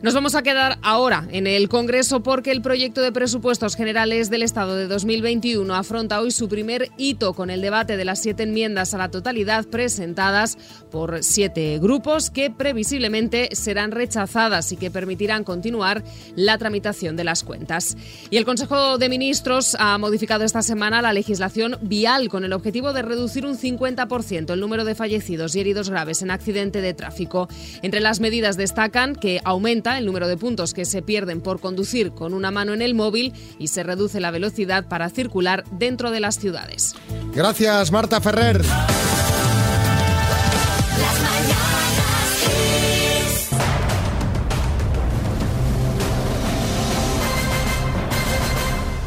Nos 0.00 0.14
vamos 0.14 0.36
a 0.36 0.42
quedar 0.42 0.78
ahora 0.82 1.26
en 1.32 1.48
el 1.48 1.68
Congreso 1.68 2.22
porque 2.22 2.52
el 2.52 2.62
proyecto 2.62 3.00
de 3.00 3.10
presupuestos 3.10 3.74
generales 3.74 4.30
del 4.30 4.44
Estado 4.44 4.76
de 4.76 4.86
2021 4.86 5.74
afronta 5.74 6.20
hoy 6.20 6.30
su 6.30 6.48
primer 6.48 6.90
hito 6.96 7.32
con 7.32 7.50
el 7.50 7.60
debate 7.60 7.96
de 7.96 8.04
las 8.04 8.22
siete 8.22 8.44
enmiendas 8.44 8.94
a 8.94 8.98
la 8.98 9.10
totalidad 9.10 9.66
presentadas 9.66 10.56
por 10.92 11.24
siete 11.24 11.80
grupos 11.80 12.30
que 12.30 12.48
previsiblemente 12.48 13.48
serán 13.56 13.90
rechazadas 13.90 14.70
y 14.70 14.76
que 14.76 14.92
permitirán 14.92 15.42
continuar 15.42 16.04
la 16.36 16.58
tramitación 16.58 17.16
de 17.16 17.24
las 17.24 17.42
cuentas. 17.42 17.96
Y 18.30 18.36
el 18.36 18.44
Consejo 18.44 18.98
de 18.98 19.08
Ministros 19.08 19.76
ha 19.80 19.98
modificado 19.98 20.44
esta 20.44 20.62
semana 20.62 21.02
la 21.02 21.12
legislación 21.12 21.76
vial 21.82 22.28
con 22.28 22.44
el 22.44 22.52
objetivo 22.52 22.92
de 22.92 23.02
reducir 23.02 23.44
un 23.44 23.58
50% 23.58 24.52
el 24.52 24.60
número 24.60 24.84
de 24.84 24.94
fallecidos 24.94 25.56
y 25.56 25.60
heridos 25.60 25.90
graves 25.90 26.22
en 26.22 26.30
accidente 26.30 26.82
de 26.82 26.94
tráfico. 26.94 27.48
Entre 27.82 28.00
las 28.00 28.20
medidas 28.20 28.56
destacan 28.56 29.16
que 29.16 29.40
aumenta 29.42 29.87
el 29.96 30.04
número 30.04 30.28
de 30.28 30.36
puntos 30.36 30.74
que 30.74 30.84
se 30.84 31.00
pierden 31.00 31.40
por 31.40 31.60
conducir 31.60 32.12
con 32.12 32.34
una 32.34 32.50
mano 32.50 32.74
en 32.74 32.82
el 32.82 32.94
móvil 32.94 33.32
y 33.58 33.68
se 33.68 33.82
reduce 33.82 34.20
la 34.20 34.30
velocidad 34.30 34.86
para 34.88 35.08
circular 35.08 35.64
dentro 35.70 36.10
de 36.10 36.20
las 36.20 36.38
ciudades. 36.38 36.94
Gracias, 37.32 37.90
Marta 37.92 38.20
Ferrer. 38.20 38.62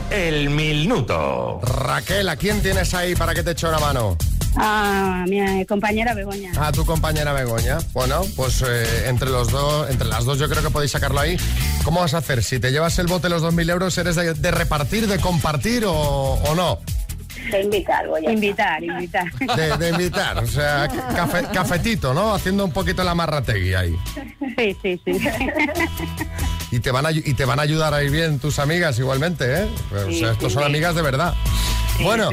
El 0.09 0.50
minuto. 0.50 1.59
Raquel, 1.61 2.27
¿a 2.29 2.35
quién 2.35 2.61
tienes 2.61 2.93
ahí 2.93 3.15
para 3.15 3.33
que 3.33 3.43
te 3.43 3.51
eche 3.51 3.67
una 3.67 3.79
mano? 3.79 4.17
A 4.58 5.25
mi 5.27 5.65
compañera 5.65 6.13
Begoña. 6.13 6.51
A 6.60 6.72
tu 6.72 6.86
compañera 6.86 7.31
Begoña. 7.34 7.77
Bueno, 7.93 8.22
pues 8.36 8.62
eh, 8.67 9.05
entre 9.08 9.29
los 9.29 9.50
dos, 9.51 9.89
entre 9.89 10.08
las 10.08 10.25
dos 10.25 10.38
yo 10.39 10.50
creo 10.50 10.62
que 10.62 10.70
podéis 10.70 10.91
sacarlo 10.91 11.20
ahí. 11.20 11.38
¿Cómo 11.84 12.01
vas 12.01 12.13
a 12.13 12.17
hacer? 12.17 12.43
Si 12.43 12.60
te 12.60 12.72
llevas 12.72 13.00
el 13.00 13.08
bote 13.08 13.29
los 13.29 13.41
2.000 13.43 13.70
euros, 13.72 13.98
¿eres 13.98 14.15
de, 14.15 14.34
de 14.34 14.51
repartir, 14.51 15.08
de 15.08 15.20
compartir 15.20 15.86
o, 15.86 15.93
o 15.93 16.55
no? 16.55 16.79
De 17.50 17.62
invitar, 17.62 18.08
voy 18.08 18.25
a 18.27 18.31
Invitar, 18.31 18.84
invitar. 18.84 19.31
De, 19.55 19.77
de 19.77 19.89
invitar, 19.89 20.38
o 20.43 20.48
sea, 20.48 20.88
cafe- 21.15 21.48
cafetito, 21.51 22.13
¿no? 22.13 22.34
Haciendo 22.36 22.65
un 22.65 22.72
poquito 22.72 23.03
la 23.03 23.15
marrategui 23.15 23.74
ahí. 23.74 23.96
Sí, 24.58 24.77
sí, 24.84 25.01
sí. 25.05 25.29
Y 26.72 26.79
te 26.81 26.91
van 26.91 27.05
a, 27.05 27.12
y 27.12 27.34
te 27.34 27.46
van 27.46 27.60
a 27.60 27.63
ayudar 27.63 27.93
a 27.93 28.03
ir 28.03 28.12
bien 28.12 28.38
tus 28.39 28.60
amigas 28.60 29.00
igualmente, 29.00 29.63
¿eh? 29.63 29.67
O 29.91 30.10
Sí, 30.12 30.20
sea, 30.20 30.31
estos 30.34 30.50
sí, 30.50 30.53
son 30.55 30.63
sí. 30.63 30.70
amigas 30.70 30.93
de 30.93 31.01
verdad. 31.01 31.34
Bueno, 32.03 32.29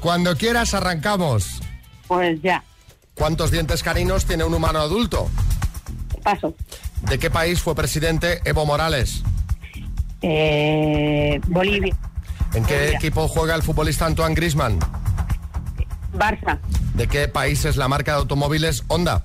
cuando 0.00 0.36
quieras 0.36 0.74
arrancamos. 0.74 1.60
Pues 2.06 2.40
ya, 2.42 2.62
¿Cuántos 3.14 3.50
dientes 3.50 3.82
caninos 3.82 4.24
tiene 4.24 4.44
un 4.44 4.54
humano 4.54 4.78
adulto? 4.80 5.28
paso. 6.22 6.54
¿De 7.02 7.18
qué 7.18 7.30
país 7.30 7.60
fue 7.60 7.74
presidente 7.74 8.40
Evo 8.44 8.64
Morales? 8.66 9.22
Eh, 10.22 11.40
Bolivia, 11.48 11.96
¿En 12.54 12.64
qué 12.64 12.74
Bolivia. 12.76 12.96
equipo 12.98 13.26
juega 13.28 13.54
el 13.54 13.62
futbolista 13.62 14.06
Antoine 14.06 14.34
Griezmann? 14.34 14.78
Barça, 16.12 16.58
¿De 16.94 17.06
qué 17.06 17.28
país 17.28 17.64
es 17.64 17.76
la 17.76 17.88
marca 17.88 18.12
de 18.12 18.18
automóviles 18.18 18.84
Honda? 18.88 19.24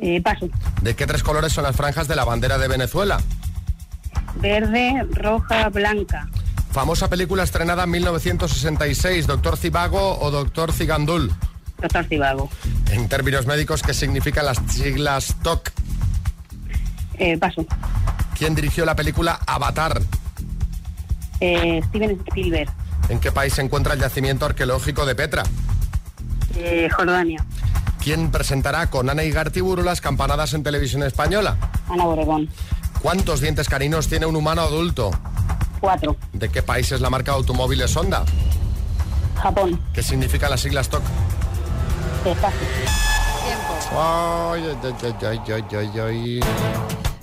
eh, 0.00 0.20
paso. 0.22 0.48
¿De 0.82 0.94
qué 0.94 1.06
tres 1.06 1.22
colores 1.22 1.52
son 1.52 1.64
las 1.64 1.74
franjas 1.76 2.06
de 2.08 2.16
la 2.16 2.24
bandera 2.24 2.58
de 2.58 2.68
Venezuela? 2.68 3.20
Verde, 4.36 5.06
roja, 5.12 5.68
blanca. 5.70 6.28
Famosa 6.70 7.08
película 7.08 7.42
estrenada 7.42 7.84
en 7.84 7.90
1966, 7.90 9.26
Doctor 9.26 9.56
Cibago 9.56 10.18
o 10.20 10.30
Doctor 10.30 10.72
Cigandul. 10.72 11.32
Doctor 11.80 12.04
Cibago. 12.04 12.50
En 12.90 13.08
términos 13.08 13.46
médicos, 13.46 13.82
¿qué 13.82 13.94
significan 13.94 14.44
las 14.46 14.58
siglas 14.68 15.36
TOC? 15.42 15.70
Eh, 17.14 17.38
paso. 17.38 17.64
¿Quién 18.36 18.54
dirigió 18.54 18.84
la 18.84 18.94
película 18.94 19.40
Avatar? 19.46 20.00
Eh, 21.40 21.80
Steven 21.88 22.20
Spielberg. 22.28 22.70
¿En 23.08 23.20
qué 23.20 23.32
país 23.32 23.54
se 23.54 23.62
encuentra 23.62 23.94
el 23.94 24.00
yacimiento 24.00 24.44
arqueológico 24.46 25.06
de 25.06 25.14
Petra? 25.14 25.42
Eh, 26.56 26.88
Jordania. 26.94 27.44
¿Quién 28.02 28.30
presentará 28.30 28.88
con 28.90 29.10
Ana 29.10 29.24
Igartiburu 29.24 29.82
las 29.82 30.00
campanadas 30.00 30.54
en 30.54 30.62
televisión 30.62 31.02
española? 31.02 31.56
Ana 31.88 32.04
Obregón. 32.04 32.48
¿Cuántos 33.00 33.40
dientes 33.40 33.68
caninos 33.68 34.08
tiene 34.08 34.26
un 34.26 34.36
humano 34.36 34.62
adulto? 34.62 35.10
¿De 36.32 36.48
qué 36.48 36.62
país 36.62 36.90
es 36.92 37.00
la 37.00 37.10
marca 37.10 37.32
de 37.32 37.38
automóviles 37.38 37.96
Honda? 37.96 38.24
Japón. 39.36 39.80
¿Qué 39.92 40.02
significan 40.02 40.50
las 40.50 40.60
siglas 40.60 40.88
TOC? 40.88 41.02
Paso. 42.42 42.56
Ay, 43.96 44.64
ay, 44.82 44.94
ay, 45.02 45.14
ay, 45.22 45.40
ay, 45.48 45.76
ay, 45.76 46.00
ay. 46.00 46.40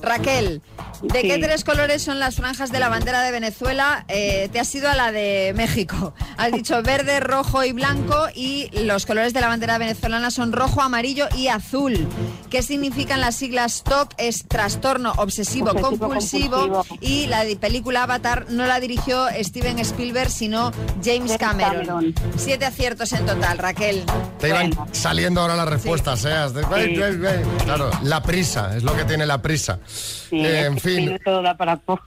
Raquel, 0.02 0.62
¿de 1.02 1.22
Sí. 1.22 1.28
qué 1.28 1.38
tres 1.40 1.64
colores 1.64 2.02
son 2.04 2.20
las 2.20 2.36
franjas 2.36 2.72
de 2.72 2.80
la 2.80 2.90
bandera 2.90 3.22
de 3.22 3.32
Venezuela? 3.32 4.06
Eh, 4.08 4.50
te 4.52 4.60
has 4.60 4.74
ido 4.76 4.90
a 4.90 4.96
la 4.96 5.12
de 5.12 5.54
México. 5.56 6.14
Has 6.38 6.52
dicho 6.52 6.82
verde, 6.84 7.20
rojo 7.20 7.64
y 7.64 7.72
blanco 7.72 8.28
y 8.34 8.70
los 8.84 9.06
colores 9.06 9.34
de 9.34 9.42
la 9.42 9.48
bandera 9.48 9.78
venezolana 9.78 10.32
son 10.32 10.52
rojo, 10.52 10.82
amarillo 10.82 11.28
y 11.36 11.48
azul. 11.48 12.08
¿Qué 12.50 12.62
significan 12.62 13.22
las 13.22 13.36
siglas 13.36 13.84
TOC? 13.84 14.14
Es 14.18 14.46
trastorno 14.48 15.14
obsesivo, 15.18 15.72
Obsesivo 15.72 15.90
compulsivo, 15.98 16.58
compulsivo. 16.70 16.98
y 17.02 17.28
la 17.28 17.44
película 17.60 18.04
Avatar 18.04 18.46
no 18.50 18.66
la 18.66 18.80
dirigió 18.80 19.28
Steven 19.42 19.80
Spielberg 19.80 20.30
sino 20.30 20.72
James 21.04 21.38
Cameron. 21.38 21.86
Cameron. 21.86 22.16
Siete 22.38 22.66
aciertos 22.66 23.12
en 23.14 23.26
total, 23.26 23.58
Raquel. 23.58 24.04
Te 24.40 24.50
iban 24.50 24.70
Bueno. 24.72 24.88
saliendo 24.92 25.42
ahora 25.42 25.56
las 25.56 25.68
respuestas, 25.70 26.24
¿eh? 26.26 26.30
De- 26.30 26.66
Sí. 26.86 27.64
Claro, 27.64 27.90
la 28.04 28.22
prisa, 28.22 28.76
es 28.76 28.84
lo 28.84 28.96
que 28.96 29.06
tiene 29.06 29.26
la 29.26 29.42
prisa. 29.42 29.80
Sí, 29.86 30.38
Eh, 30.46 30.66
en 30.66 30.78
fin, 30.80 30.95
tiene 30.98 31.20
todo 31.20 31.42
da 31.42 31.56
para 31.56 31.78
poco. 31.78 32.04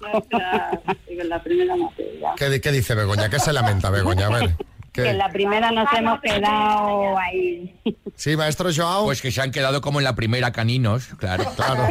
la 1.24 1.42
primera 1.42 1.76
materia. 1.76 2.32
¿qué, 2.36 2.60
qué 2.60 2.72
dice 2.72 2.94
Begoña? 2.94 3.28
¿Qué 3.28 3.38
se 3.38 3.52
lamenta 3.52 3.90
Begoña? 3.90 4.26
A 4.26 4.30
ver. 4.30 4.54
Que 4.92 5.10
en 5.10 5.18
la 5.18 5.28
primera 5.28 5.70
nos 5.70 5.86
hemos 5.92 6.20
quedado 6.20 7.16
ahí. 7.18 7.74
Sí, 8.16 8.36
maestro 8.36 8.70
Joao. 8.74 9.04
Pues 9.04 9.22
que 9.22 9.30
se 9.30 9.40
han 9.40 9.52
quedado 9.52 9.80
como 9.80 10.00
en 10.00 10.04
la 10.04 10.16
primera 10.16 10.50
caninos, 10.50 11.06
claro. 11.18 11.44
Claro. 11.54 11.86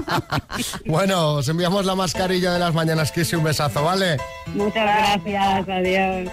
bueno, 0.86 1.34
os 1.34 1.48
enviamos 1.48 1.84
la 1.84 1.94
mascarilla 1.94 2.52
de 2.52 2.60
las 2.60 2.74
mañanas 2.74 3.10
Kiss 3.10 3.32
y 3.32 3.36
un 3.36 3.44
besazo, 3.44 3.82
¿vale? 3.82 4.18
Muchas 4.54 4.84
gracias, 4.84 5.68
adiós. 5.68 6.30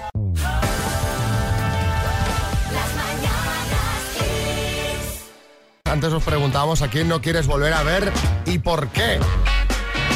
Antes 5.85 6.13
os 6.13 6.23
preguntábamos 6.23 6.83
a 6.83 6.87
quién 6.87 7.07
no 7.07 7.19
quieres 7.19 7.47
volver 7.47 7.73
a 7.73 7.81
ver 7.81 8.11
y 8.45 8.59
por 8.59 8.89
qué. 8.89 9.19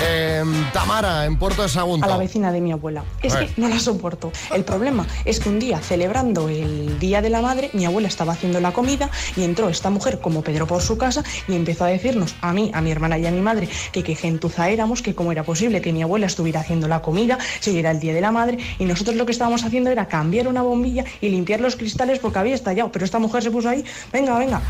Em, 0.01 0.71
Tamara, 0.71 1.25
en 1.25 1.37
Puerto 1.37 1.61
de 1.61 1.69
Sagunto. 1.69 2.05
a 2.05 2.09
la 2.09 2.17
vecina 2.17 2.51
de 2.51 2.61
mi 2.61 2.71
abuela. 2.71 3.03
Es 3.21 3.35
que 3.35 3.49
no 3.57 3.69
la 3.69 3.79
soporto. 3.79 4.31
El 4.53 4.63
problema 4.63 5.07
es 5.25 5.39
que 5.39 5.49
un 5.49 5.59
día, 5.59 5.79
celebrando 5.79 6.49
el 6.49 6.99
Día 6.99 7.21
de 7.21 7.29
la 7.29 7.41
Madre, 7.41 7.69
mi 7.73 7.85
abuela 7.85 8.07
estaba 8.07 8.33
haciendo 8.33 8.59
la 8.59 8.73
comida 8.73 9.09
y 9.35 9.43
entró 9.43 9.69
esta 9.69 9.89
mujer 9.89 10.19
como 10.19 10.41
Pedro 10.41 10.67
por 10.67 10.81
su 10.81 10.97
casa 10.97 11.23
y 11.47 11.55
empezó 11.55 11.85
a 11.85 11.87
decirnos 11.87 12.35
a 12.41 12.53
mí, 12.53 12.71
a 12.73 12.81
mi 12.81 12.91
hermana 12.91 13.17
y 13.17 13.25
a 13.25 13.31
mi 13.31 13.41
madre 13.41 13.69
que 13.91 14.03
qué 14.03 14.15
gentuza 14.15 14.69
éramos, 14.69 15.01
que 15.01 15.15
cómo 15.15 15.31
era 15.31 15.43
posible 15.43 15.81
que 15.81 15.93
mi 15.93 16.01
abuela 16.01 16.25
estuviera 16.25 16.59
haciendo 16.61 16.87
la 16.87 17.01
comida, 17.01 17.37
si 17.59 17.77
era 17.77 17.91
el 17.91 17.99
Día 17.99 18.13
de 18.13 18.21
la 18.21 18.31
Madre 18.31 18.57
y 18.79 18.85
nosotros 18.85 19.15
lo 19.15 19.25
que 19.25 19.31
estábamos 19.31 19.63
haciendo 19.63 19.89
era 19.89 20.07
cambiar 20.07 20.47
una 20.47 20.61
bombilla 20.61 21.05
y 21.21 21.29
limpiar 21.29 21.61
los 21.61 21.75
cristales 21.75 22.19
porque 22.19 22.39
había 22.39 22.55
estallado. 22.55 22.91
Pero 22.91 23.05
esta 23.05 23.19
mujer 23.19 23.43
se 23.43 23.51
puso 23.51 23.69
ahí, 23.69 23.85
venga, 24.11 24.37
venga. 24.37 24.61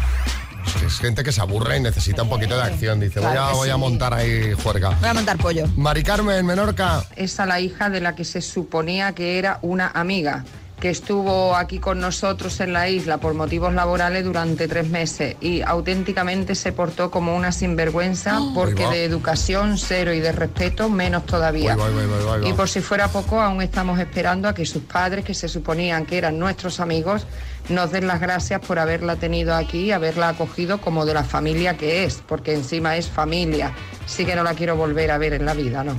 Es 0.86 1.00
gente 1.00 1.24
que 1.24 1.32
se 1.32 1.42
aburre 1.42 1.78
y 1.78 1.80
necesita 1.82 2.24
un 2.24 2.30
poquito 2.30 2.56
de 2.56 2.64
acción. 2.64 3.00
Dice, 3.00 3.20
voy, 3.20 3.70
a, 3.70 3.74
a 3.74 3.78
montar 3.78 4.14
ahí 4.14 4.54
juerga. 4.64 4.92
Voy 5.00 5.10
a 5.10 5.14
montar 5.14 5.38
pollo. 5.38 5.66
Mari 5.78 6.04
Carmen, 6.04 6.46
Menorca. 6.46 7.04
es 7.16 7.40
a 7.40 7.46
la 7.46 7.60
hija 7.60 7.90
de 7.90 8.02
la 8.02 8.16
que 8.16 8.26
se 8.26 8.42
suponía 8.42 9.14
que 9.14 9.40
era 9.40 9.60
una 9.62 9.88
amiga, 9.94 10.44
que 10.84 10.90
estuvo 10.90 11.56
aquí 11.56 11.80
con 11.80 12.02
nosotros 12.02 12.60
en 12.60 12.74
la 12.74 12.90
isla 12.90 13.18
por 13.18 13.34
motivos 13.36 13.74
laborales 13.74 14.26
durante 14.26 14.68
tres 14.68 14.90
meses 14.90 15.38
y 15.40 15.62
auténticamente 15.62 16.56
se 16.56 16.74
portó 16.74 17.10
como 17.10 17.38
una 17.38 17.54
sinvergüenza 17.54 18.42
porque 18.54 18.82
Ahí 18.84 18.88
va. 18.88 18.92
de 18.92 19.06
educación 19.06 19.78
cero 19.78 20.12
y 20.12 20.20
de 20.20 20.34
respeto 20.34 20.90
menos 20.90 21.26
todavía. 21.26 21.72
Ahí 21.72 21.80
va, 21.80 21.88
ahí 21.88 21.94
va, 21.94 22.02
ahí 22.02 22.08
va, 22.10 22.34
ahí 22.36 22.42
va. 22.42 22.50
Y 22.50 22.52
por 22.52 22.68
si 22.68 22.82
fuera 22.82 23.08
poco, 23.08 23.40
aún 23.40 23.62
estamos 23.62 23.98
esperando 23.98 24.50
a 24.50 24.54
que 24.54 24.66
sus 24.66 24.84
padres, 24.84 25.24
que 25.24 25.34
se 25.34 25.48
suponían 25.48 26.06
que 26.06 26.18
eran 26.18 26.38
nuestros 26.38 26.82
amigos, 26.82 27.28
nos 27.70 27.90
den 27.94 28.06
las 28.06 28.20
gracias 28.20 28.60
por 28.60 28.78
haberla 28.78 29.16
tenido 29.16 29.56
aquí 29.56 29.86
y 29.86 29.92
haberla 29.94 30.28
acogido 30.28 30.82
como 30.82 31.06
de 31.06 31.14
la 31.14 31.24
familia 31.24 31.78
que 31.78 32.04
es, 32.04 32.22
porque 32.28 32.54
encima 32.54 32.98
es 32.98 33.08
familia. 33.08 33.72
Sí 34.06 34.26
que 34.26 34.36
no 34.36 34.44
la 34.44 34.54
quiero 34.54 34.76
volver 34.76 35.12
a 35.12 35.18
ver 35.18 35.32
en 35.32 35.46
la 35.46 35.54
vida, 35.54 35.86
¿no? 35.86 35.96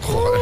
Joder. 0.00 0.39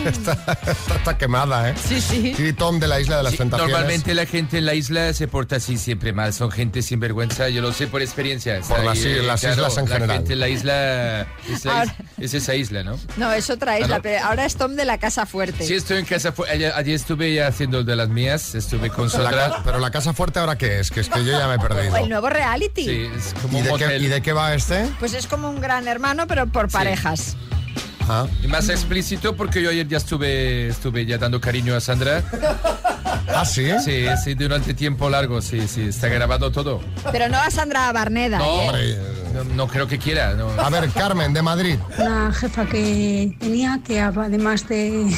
está, 0.06 0.32
está- 0.66 0.94
está 0.96 1.18
quemada, 1.18 1.70
¿eh? 1.70 1.74
Sí, 1.88 2.00
sí. 2.00 2.34
Sí, 2.36 2.52
Tom 2.52 2.78
de 2.80 2.88
la 2.88 3.00
Isla 3.00 3.18
de 3.18 3.22
las 3.24 3.32
Sí, 3.32 3.38
Tentaciones. 3.38 3.72
normalmente 3.72 4.14
la 4.14 4.26
gente 4.26 4.58
en 4.58 4.66
la 4.66 4.74
isla 4.74 5.12
se 5.12 5.28
porta 5.28 5.56
así 5.56 5.76
siempre 5.78 6.12
mal, 6.12 6.32
son 6.32 6.50
gente 6.50 6.82
sin 6.82 7.00
vergüenza, 7.00 7.48
yo 7.48 7.62
lo 7.62 7.72
sé 7.72 7.86
por 7.86 8.02
experiencia. 8.02 8.60
Por 8.60 8.82
las 8.84 8.98
Ahí, 8.98 9.12
is- 9.12 9.24
las 9.24 9.40
claro, 9.40 9.56
islas 9.56 9.78
en 9.78 9.84
la 9.88 9.94
general. 9.94 10.16
gente 10.16 10.32
en 10.34 10.40
la 10.40 10.48
isla 10.48 11.20
es, 11.52 11.64
la 11.64 11.84
is- 11.84 11.92
es 12.18 12.34
esa 12.34 12.54
isla, 12.54 12.82
¿no? 12.82 12.98
No, 13.16 13.32
es 13.32 13.50
otra 13.50 13.78
isla, 13.78 13.96
¿no? 13.96 14.02
pero 14.02 14.24
ahora 14.24 14.44
es 14.44 14.56
Tom 14.56 14.74
de 14.76 14.84
la 14.84 14.98
Casa 14.98 15.26
Fuerte. 15.26 15.64
Sí, 15.64 15.74
estoy 15.74 15.98
en 15.98 16.04
casa, 16.06 16.32
fu- 16.32 16.44
ayer, 16.44 16.72
ayer 16.74 16.94
estuve 16.94 17.34
ya 17.34 17.46
haciendo 17.48 17.84
de 17.84 17.96
las 17.96 18.08
mías, 18.08 18.54
estuve 18.54 18.90
con 18.90 19.10
Pero 19.10 19.22
la, 19.24 19.30
Sandra. 19.30 19.56
ca- 19.56 19.62
pero 19.64 19.78
la 19.78 19.90
casa 19.90 20.12
fuerte 20.12 20.38
ahora 20.38 20.56
qué 20.56 20.80
es, 20.80 20.90
que 20.90 21.00
es 21.00 21.08
que 21.08 21.24
yo 21.24 21.32
ya 21.38 21.46
me 21.48 21.54
he 21.54 21.58
perdido. 21.68 21.96
El 21.96 22.08
nuevo 22.08 22.28
reality. 22.30 22.84
Sí, 22.84 23.08
es 23.16 23.34
como 23.42 23.58
¿Y 23.58 23.60
un 23.60 23.66
de, 23.66 23.72
qué, 23.76 23.84
motel. 23.84 24.04
y 24.04 24.08
de 24.08 24.20
qué 24.22 24.32
va 24.32 24.54
este? 24.54 24.88
Pues 24.98 25.14
es 25.14 25.26
como 25.26 25.48
un 25.50 25.60
gran 25.60 25.86
hermano, 25.88 26.26
pero 26.26 26.46
por 26.46 26.68
parejas. 26.70 27.36
Y 28.42 28.48
más 28.48 28.68
explícito 28.68 29.36
porque 29.36 29.62
yo 29.62 29.70
ayer 29.70 29.86
ya 29.86 29.98
estuve, 29.98 30.68
estuve 30.68 31.06
ya 31.06 31.18
dando 31.18 31.40
cariño 31.40 31.74
a 31.74 31.80
Sandra. 31.80 32.22
¿Ah, 33.28 33.44
sí? 33.44 33.68
Sí, 33.84 34.06
sí, 34.22 34.34
durante 34.34 34.74
tiempo 34.74 35.08
largo, 35.08 35.40
sí, 35.40 35.66
sí, 35.68 35.82
está 35.82 36.08
grabado 36.08 36.50
todo. 36.50 36.80
Pero 37.12 37.28
no 37.28 37.38
a 37.38 37.50
Sandra 37.50 37.92
Barneda. 37.92 38.38
No, 38.38 38.44
¿eh? 38.44 38.66
Hombre, 38.66 38.96
no, 39.34 39.44
no 39.54 39.68
creo 39.68 39.86
que 39.86 39.98
quiera. 39.98 40.34
no. 40.34 40.50
A 40.50 40.68
ver, 40.70 40.90
Carmen, 40.90 41.32
de 41.32 41.42
Madrid. 41.42 41.76
Una 41.98 42.32
jefa 42.32 42.66
que 42.66 43.36
tenía 43.38 43.80
que 43.84 44.00
además 44.00 44.68
de, 44.68 45.14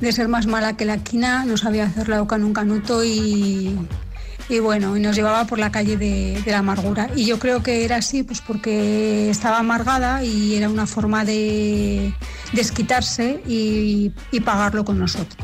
de 0.00 0.12
ser 0.12 0.28
más 0.28 0.46
mala 0.46 0.76
que 0.76 0.84
la 0.84 0.98
quina, 0.98 1.44
no 1.44 1.56
sabía 1.56 1.84
hacer 1.84 2.08
la 2.08 2.20
boca 2.20 2.36
en 2.36 2.44
un 2.44 2.54
canuto 2.54 3.04
y, 3.04 3.76
y 4.48 4.58
bueno, 4.58 4.96
y 4.96 5.00
nos 5.00 5.16
llevaba 5.16 5.46
por 5.46 5.58
la 5.58 5.70
calle 5.70 5.96
de, 5.96 6.40
de 6.44 6.50
la 6.50 6.58
amargura. 6.58 7.08
Y 7.16 7.24
yo 7.24 7.38
creo 7.38 7.62
que 7.62 7.84
era 7.84 7.96
así, 7.96 8.22
pues 8.22 8.40
porque 8.40 9.30
estaba 9.30 9.58
amargada 9.58 10.22
y 10.24 10.54
era 10.54 10.68
una 10.68 10.86
forma 10.86 11.24
de 11.24 12.12
desquitarse 12.52 13.42
y, 13.46 14.12
y 14.30 14.40
pagarlo 14.40 14.84
con 14.84 14.98
nosotros. 14.98 15.36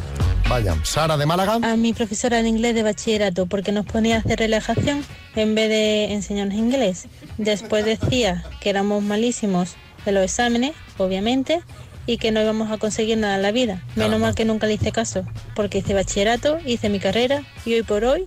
Vaya, 0.49 0.75
Sara 0.83 1.17
de 1.17 1.27
Málaga. 1.27 1.59
A 1.63 1.77
mi 1.77 1.93
profesora 1.93 2.43
de 2.43 2.49
inglés 2.49 2.75
de 2.75 2.83
bachillerato, 2.83 3.47
porque 3.47 3.71
nos 3.71 3.87
ponía 3.87 4.17
a 4.17 4.19
hacer 4.19 4.41
relajación 4.41 5.05
en 5.37 5.55
vez 5.55 5.69
de 5.69 6.13
enseñarnos 6.13 6.57
inglés. 6.57 7.07
Después 7.39 7.85
decía 7.85 8.45
que 8.61 8.71
éramos 8.71 9.03
malísimos 9.03 9.77
de 10.05 10.13
los 10.13 10.25
exámenes, 10.25 10.73
obviamente, 10.99 11.63
y 12.05 12.19
que 12.19 12.33
no 12.33 12.43
íbamos 12.43 12.73
a 12.73 12.79
conseguir 12.79 13.19
nada 13.19 13.37
en 13.37 13.43
la 13.43 13.53
vida. 13.53 13.81
Menos 13.95 14.19
mal 14.19 14.35
que 14.35 14.45
nunca 14.45 14.67
le 14.67 14.75
hice 14.75 14.91
caso, 14.91 15.25
porque 15.55 15.79
hice 15.79 15.95
bachillerato, 15.95 16.59
hice 16.67 16.89
mi 16.89 16.99
carrera 16.99 17.45
y 17.65 17.75
hoy 17.75 17.83
por 17.85 18.05
hoy 18.05 18.27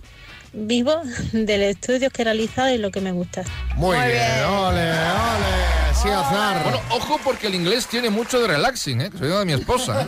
vivo 0.54 1.02
del 1.32 1.62
estudio 1.62 2.10
que 2.10 2.22
he 2.22 2.24
realizado 2.24 2.72
y 2.72 2.78
lo 2.78 2.90
que 2.90 3.00
me 3.00 3.12
gusta. 3.12 3.44
Muy, 3.76 3.96
bien, 3.96 4.44
ole, 4.44 4.90
ole. 4.90 5.94
Sí, 5.94 6.08
Aznar. 6.08 6.62
Bueno, 6.64 6.80
ojo 6.90 7.18
porque 7.22 7.46
el 7.46 7.54
inglés 7.54 7.86
tiene 7.86 8.10
mucho 8.10 8.40
de 8.40 8.48
relaxing, 8.48 9.00
¿eh? 9.00 9.10
Que 9.10 9.18
soy 9.18 9.28
de 9.28 9.44
mi 9.44 9.52
esposa. 9.52 10.02
¿eh? 10.02 10.06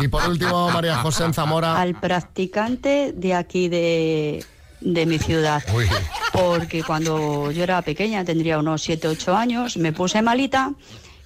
Y 0.02 0.08
por 0.08 0.28
último, 0.28 0.70
María 0.70 0.96
José 0.96 1.24
en 1.24 1.34
Zamora. 1.34 1.80
Al 1.80 1.94
practicante 1.94 3.12
de 3.14 3.34
aquí 3.34 3.68
de, 3.68 4.44
de 4.80 5.06
mi 5.06 5.18
ciudad. 5.18 5.62
Uy. 5.74 5.86
Porque 6.32 6.82
cuando 6.82 7.50
yo 7.50 7.62
era 7.62 7.82
pequeña, 7.82 8.24
tendría 8.24 8.58
unos 8.58 8.82
7, 8.82 9.08
8 9.08 9.36
años, 9.36 9.76
me 9.76 9.92
puse 9.92 10.22
malita 10.22 10.72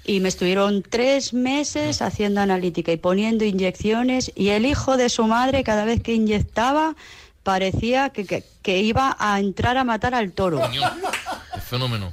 Y 0.04 0.20
me 0.20 0.28
estuvieron 0.28 0.82
tres 0.82 1.34
meses 1.34 2.02
haciendo 2.02 2.40
analítica 2.40 2.92
y 2.92 2.96
poniendo 2.96 3.44
inyecciones 3.44 4.32
y 4.34 4.50
el 4.50 4.66
hijo 4.66 4.96
de 4.96 5.08
su 5.08 5.26
madre 5.26 5.64
cada 5.64 5.84
vez 5.84 6.02
que 6.02 6.14
inyectaba 6.14 6.94
parecía 7.42 8.10
que, 8.10 8.24
que- 8.26 8.44
que 8.62 8.78
iba 8.78 9.16
a 9.18 9.38
entrar 9.40 9.76
a 9.76 9.84
matar 9.84 10.14
al 10.14 10.32
toro. 10.32 10.60
Qué 10.70 11.60
fenómeno. 11.60 12.12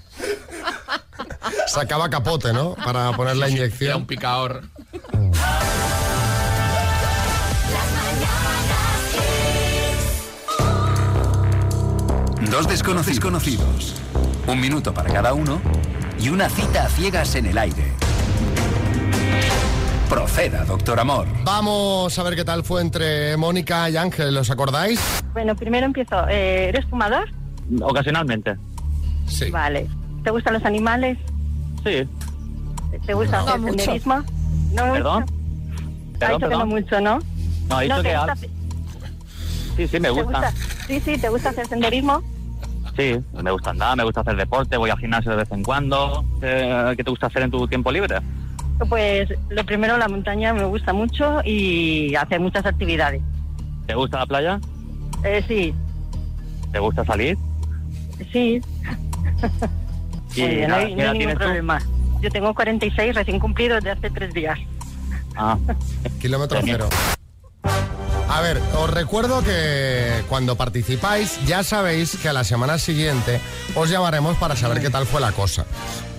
Sacaba 1.68 2.10
capote, 2.10 2.54
¿no? 2.54 2.76
Para 2.76 3.12
poner 3.14 3.36
la 3.38 3.46
Era 3.48 3.56
inyección. 3.56 3.98
un 4.02 4.08
picador. 4.08 4.64
Dos 12.52 12.68
desconocidos 12.68 13.20
conocidos, 13.20 13.96
un 14.48 14.60
minuto 14.60 14.94
para 14.94 15.12
cada 15.14 15.34
uno 15.34 15.62
y 16.20 16.30
una 16.30 16.50
cita 16.50 16.86
a 16.86 16.90
ciegas 16.90 17.36
en 17.36 17.46
el 17.48 17.58
aire. 17.58 17.94
Proceda, 20.40 20.64
doctor 20.64 20.98
Amor. 21.02 21.28
Vamos 21.44 22.18
a 22.18 22.24
ver 22.24 22.34
qué 22.34 22.46
tal 22.46 22.64
fue 22.64 22.80
entre 22.82 23.36
Mónica 23.36 23.90
y 23.90 23.98
Ángel, 23.98 24.38
¿os 24.38 24.50
acordáis? 24.50 25.22
Bueno, 25.34 25.54
primero 25.54 25.86
empiezo. 25.86 26.16
Eh, 26.30 26.70
¿Eres 26.70 26.86
fumador? 26.86 27.28
Ocasionalmente. 27.82 28.56
Sí. 29.28 29.52
Vale. 29.52 29.86
¿Te 30.24 30.32
gustan 30.32 30.54
los 30.54 30.64
animales? 30.64 31.18
Sí. 31.84 32.08
¿Te 33.06 33.14
gusta 33.14 33.42
No. 33.42 33.48
hacer 33.50 33.60
No? 34.06 34.24
No 34.72 34.94
¿Perdón? 34.94 35.24
mucho. 35.24 36.20
Perdón, 36.20 36.40
que 36.40 36.48
no 36.48 36.66
mucho, 36.66 37.02
¿no? 37.02 37.20
No, 37.68 37.76
ha 37.78 37.82
dicho 37.82 37.96
¿te 37.98 38.10
que 38.10 38.16
gusta, 38.16 38.36
Sí, 39.76 39.88
sí, 39.90 40.00
me 40.00 40.08
te 40.08 40.10
gusta. 40.10 40.54
Sí, 40.88 41.02
sí, 41.02 41.18
¿te 41.18 41.28
gusta 41.28 41.50
hacer 41.50 41.68
senderismo? 41.68 42.24
Sí, 42.96 43.20
me 43.34 43.52
gusta 43.52 43.72
andar, 43.72 43.98
me 43.98 44.06
gusta 44.06 44.22
hacer 44.22 44.38
deporte, 44.38 44.78
voy 44.78 44.90
al 44.90 45.00
gimnasio 45.00 45.32
de 45.32 45.38
vez 45.38 45.52
en 45.52 45.64
cuando. 45.64 46.24
Eh, 46.42 46.94
¿Qué 46.96 47.04
te 47.04 47.10
gusta 47.10 47.28
hacer 47.28 47.42
en 47.42 47.52
tu 47.52 47.68
tiempo 47.68 47.92
libre? 47.92 48.20
Pues 48.88 49.30
lo 49.50 49.66
primero, 49.66 49.98
la 49.98 50.08
montaña 50.08 50.54
me 50.54 50.64
gusta 50.64 50.94
mucho 50.94 51.42
y 51.44 52.16
hacer 52.16 52.40
muchas 52.40 52.66
actividades. 52.66 53.22
¿Te 53.88 53.94
gusta 53.96 54.20
la 54.20 54.26
playa? 54.26 54.60
Eh, 55.24 55.44
sí, 55.48 55.74
¿Te 56.72 56.80
gusta 56.80 57.04
salir? 57.06 57.38
sí. 58.32 58.62
Y 60.36 60.42
Muy 60.42 60.50
bien, 60.52 60.62
no 60.62 60.68
nada, 60.76 60.82
hay, 60.84 60.90
¿qué 60.90 60.96
no 60.96 61.02
hay 61.02 61.06
edad 61.06 61.14
ningún 61.14 61.18
tienes 61.18 61.34
tú? 61.38 61.44
problema. 61.44 61.80
Yo 62.22 62.30
tengo 62.30 62.54
46 62.54 63.16
recién 63.16 63.40
cumplidos 63.40 63.84
de 63.84 63.90
hace 63.92 64.10
tres 64.12 64.32
días. 64.34 64.60
Ah. 65.36 65.58
Kilómetro 66.22 66.60
cero. 66.64 66.88
A 68.30 68.42
ver, 68.42 68.62
os 68.78 68.90
recuerdo 68.94 69.44
que 69.44 70.22
cuando 70.30 70.56
participáis 70.56 71.44
ya 71.48 71.64
sabéis 71.64 72.16
que 72.22 72.30
a 72.30 72.34
la 72.34 72.44
semana 72.44 72.78
siguiente 72.78 73.42
os 73.74 73.90
llamaremos 73.90 74.38
para 74.38 74.56
saber 74.56 74.80
qué 74.82 74.92
tal 74.92 75.08
fue 75.08 75.20
la 75.20 75.32
cosa. 75.32 75.66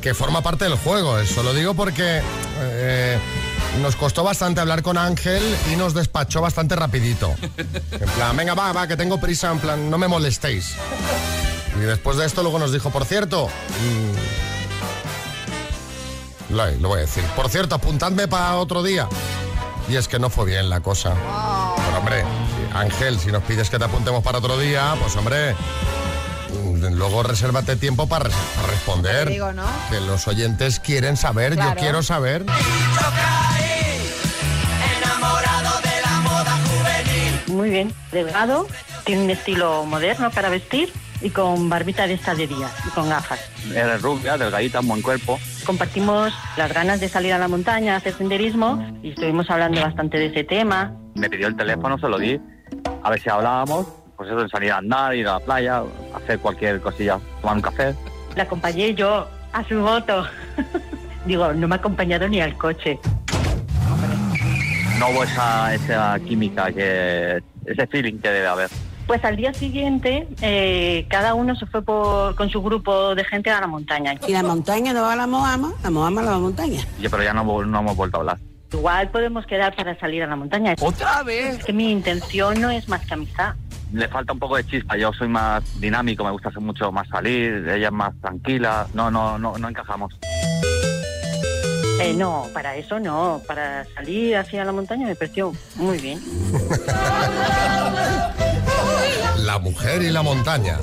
Que 0.01 0.15
forma 0.15 0.41
parte 0.43 0.65
del 0.65 0.77
juego, 0.77 1.19
eso 1.19 1.43
lo 1.43 1.53
digo 1.53 1.75
porque 1.75 2.23
eh, 2.61 3.19
nos 3.83 3.97
costó 3.97 4.25
bastante 4.25 4.61
hablar 4.61 4.83
con 4.83 4.97
Ángel 4.97 5.43
y 5.71 5.77
nos 5.77 5.93
despachó 5.93 6.41
bastante 6.41 6.75
rapidito. 6.75 7.35
En 7.93 8.09
plan, 8.17 8.35
venga, 8.37 8.55
va, 8.55 8.73
va, 8.73 8.87
que 8.87 8.97
tengo 8.97 9.21
prisa, 9.21 9.53
en 9.53 9.59
plan, 9.59 9.91
no 9.91 9.99
me 9.99 10.09
molestéis. 10.09 10.75
Y 11.77 11.81
después 11.81 12.17
de 12.17 12.25
esto 12.25 12.43
luego 12.43 12.59
nos 12.59 12.73
dijo, 12.73 12.89
por 12.91 13.05
cierto, 13.05 13.49
mm, 16.51 16.55
lo, 16.55 16.71
lo 16.73 16.89
voy 16.89 16.99
a 16.99 17.03
decir, 17.03 17.23
por 17.37 17.51
cierto, 17.51 17.75
apuntadme 17.75 18.27
para 18.27 18.57
otro 18.57 18.83
día. 18.83 19.07
Y 19.89 19.97
es 19.97 20.09
que 20.09 20.19
no 20.19 20.31
fue 20.31 20.47
bien 20.47 20.71
la 20.71 20.81
cosa. 20.81 21.15
Pero 21.77 21.99
hombre, 21.99 22.25
Ángel, 22.73 23.19
si 23.19 23.31
nos 23.31 23.43
pides 23.43 23.69
que 23.69 23.79
te 23.79 23.85
apuntemos 23.85 24.23
para 24.23 24.39
otro 24.39 24.59
día, 24.59 24.95
pues 25.01 25.15
hombre, 25.17 25.55
luego 26.81 27.23
resérvate 27.23 27.77
tiempo 27.77 28.07
para, 28.09 28.25
res- 28.25 28.35
para 28.57 28.69
responder. 28.69 29.25
Te 29.27 29.33
digo, 29.33 29.53
¿no? 29.53 29.65
Que 29.91 30.01
los 30.01 30.27
oyentes 30.29 30.81
quieren 30.81 31.17
saber, 31.17 31.53
yo 31.55 31.61
Claro. 31.63 31.81
quiero 31.81 32.03
saber. 32.03 32.45
Muy 37.49 37.71
bien, 37.71 37.93
delgado, 38.13 38.67
tiene 39.05 39.25
un 39.25 39.31
estilo 39.31 39.85
moderno 39.85 40.31
para 40.31 40.49
vestir 40.49 40.93
y 41.21 41.31
con 41.31 41.69
barbita 41.69 42.07
de 42.07 42.15
esta 42.15 42.35
de 42.35 42.47
día 42.47 42.71
y 42.87 42.91
con 42.91 43.09
gafas. 43.09 43.41
Eres 43.75 44.01
rubia, 44.01 44.39
delgadita, 44.39 44.81
un 44.81 44.89
buen 44.89 45.03
cuerpo. 45.03 45.39
Compartimos 45.67 46.33
las 46.57 46.73
ganas 46.73 47.01
de 47.01 47.09
salir 47.09 47.33
a 47.33 47.39
la 47.39 47.49
montaña, 47.49 47.97
hacer 47.97 48.17
senderismo 48.17 48.83
y 49.03 49.11
estuvimos 49.11 49.51
hablando 49.51 49.81
bastante 49.83 50.17
de 50.19 50.27
ese 50.27 50.45
tema. 50.45 50.93
Me 51.15 51.29
pidió 51.29 51.49
el 51.49 51.57
teléfono, 51.57 51.99
se 51.99 52.09
lo 52.09 52.19
di. 52.19 52.41
A 53.03 53.11
ver 53.11 53.21
si 53.21 53.29
hablábamos. 53.29 53.87
Pues 54.21 54.29
eso, 54.29 54.43
de 54.43 54.51
salir 54.51 54.71
a 54.71 54.77
andar, 54.77 55.15
ir 55.15 55.27
a 55.27 55.39
la 55.39 55.41
playa, 55.41 55.83
hacer 56.15 56.39
cualquier 56.41 56.79
cosilla, 56.83 57.19
tomar 57.41 57.57
un 57.57 57.63
café. 57.63 57.95
La 58.37 58.43
acompañé 58.43 58.95
yo 58.95 59.27
a 59.55 59.65
su 59.67 59.77
moto. 59.77 60.27
Digo, 61.25 61.55
no 61.55 61.67
me 61.67 61.77
ha 61.77 61.79
acompañado 61.79 62.29
ni 62.29 62.39
al 62.39 62.55
coche. 62.59 62.99
No 64.99 65.09
hubo 65.09 65.25
esa, 65.25 65.73
esa 65.75 66.21
química, 66.21 66.71
que 66.71 67.43
ese 67.65 67.87
feeling 67.87 68.19
que 68.19 68.29
debe 68.29 68.47
haber. 68.47 68.69
Pues 69.07 69.25
al 69.25 69.37
día 69.37 69.55
siguiente, 69.55 70.29
eh, 70.43 71.07
cada 71.09 71.33
uno 71.33 71.57
se 71.57 71.65
fue 71.65 71.81
por- 71.81 72.37
con 72.37 72.51
su 72.51 72.61
grupo 72.61 73.15
de 73.15 73.25
gente 73.25 73.49
a 73.49 73.59
la 73.63 73.69
montaña. 73.69 74.17
Y 74.29 74.33
la 74.33 74.43
montaña 74.43 74.93
no 74.93 75.01
va 75.01 75.15
a 75.15 75.17
la 75.17 75.27
Moama, 75.27 75.73
la 75.83 75.89
Moama 75.89 76.21
a 76.21 76.25
la 76.25 76.39
montaña. 76.39 76.83
Yo, 77.01 77.09
pero 77.09 77.23
ya 77.23 77.33
no, 77.33 77.43
no 77.65 77.79
hemos 77.81 77.97
vuelto 77.97 78.19
a 78.19 78.21
hablar. 78.21 78.39
Igual 78.71 79.09
podemos 79.09 79.47
quedar 79.47 79.75
para 79.75 79.99
salir 79.99 80.23
a 80.25 80.27
la 80.27 80.37
montaña. 80.37 80.75
¿Otra 80.79 81.23
vez? 81.23 81.57
Es 81.61 81.65
que 81.65 81.73
mi 81.73 81.91
intención 81.91 82.61
no 82.61 82.69
es 82.69 82.87
más 82.87 83.01
que 83.07 83.15
amistad. 83.15 83.55
Le 83.93 84.09
falta 84.09 84.33
un 84.33 84.39
poco 84.39 84.57
de 84.57 84.65
chispa. 84.65 84.97
Yo 84.97 85.13
soy 85.13 85.29
más 85.29 85.63
dinámico, 85.81 86.25
me 86.25 86.31
gusta 86.31 86.49
hacer 86.49 86.63
mucho 86.63 86.91
más 86.93 87.09
salir. 87.09 87.69
Ella 87.69 87.89
es 87.89 87.93
más 87.93 88.15
tranquila. 88.21 88.87
No, 88.95 89.11
no, 89.11 89.39
no, 89.39 89.59
no 89.59 89.69
encajamos. 89.69 90.15
Eh, 92.01 92.15
no, 92.17 92.47
para 92.55 92.77
eso 92.77 92.99
no. 92.99 93.43
Para 93.47 93.85
salir 93.95 94.37
hacia 94.37 94.65
la 94.65 94.73
montaña 94.73 95.07
me 95.07 95.15
pareció 95.15 95.53
muy 95.77 95.99
bien. 95.99 96.19
La 99.39 99.59
mujer 99.59 100.03
y 100.03 100.11
la 100.11 100.23
montaña. 100.23 100.79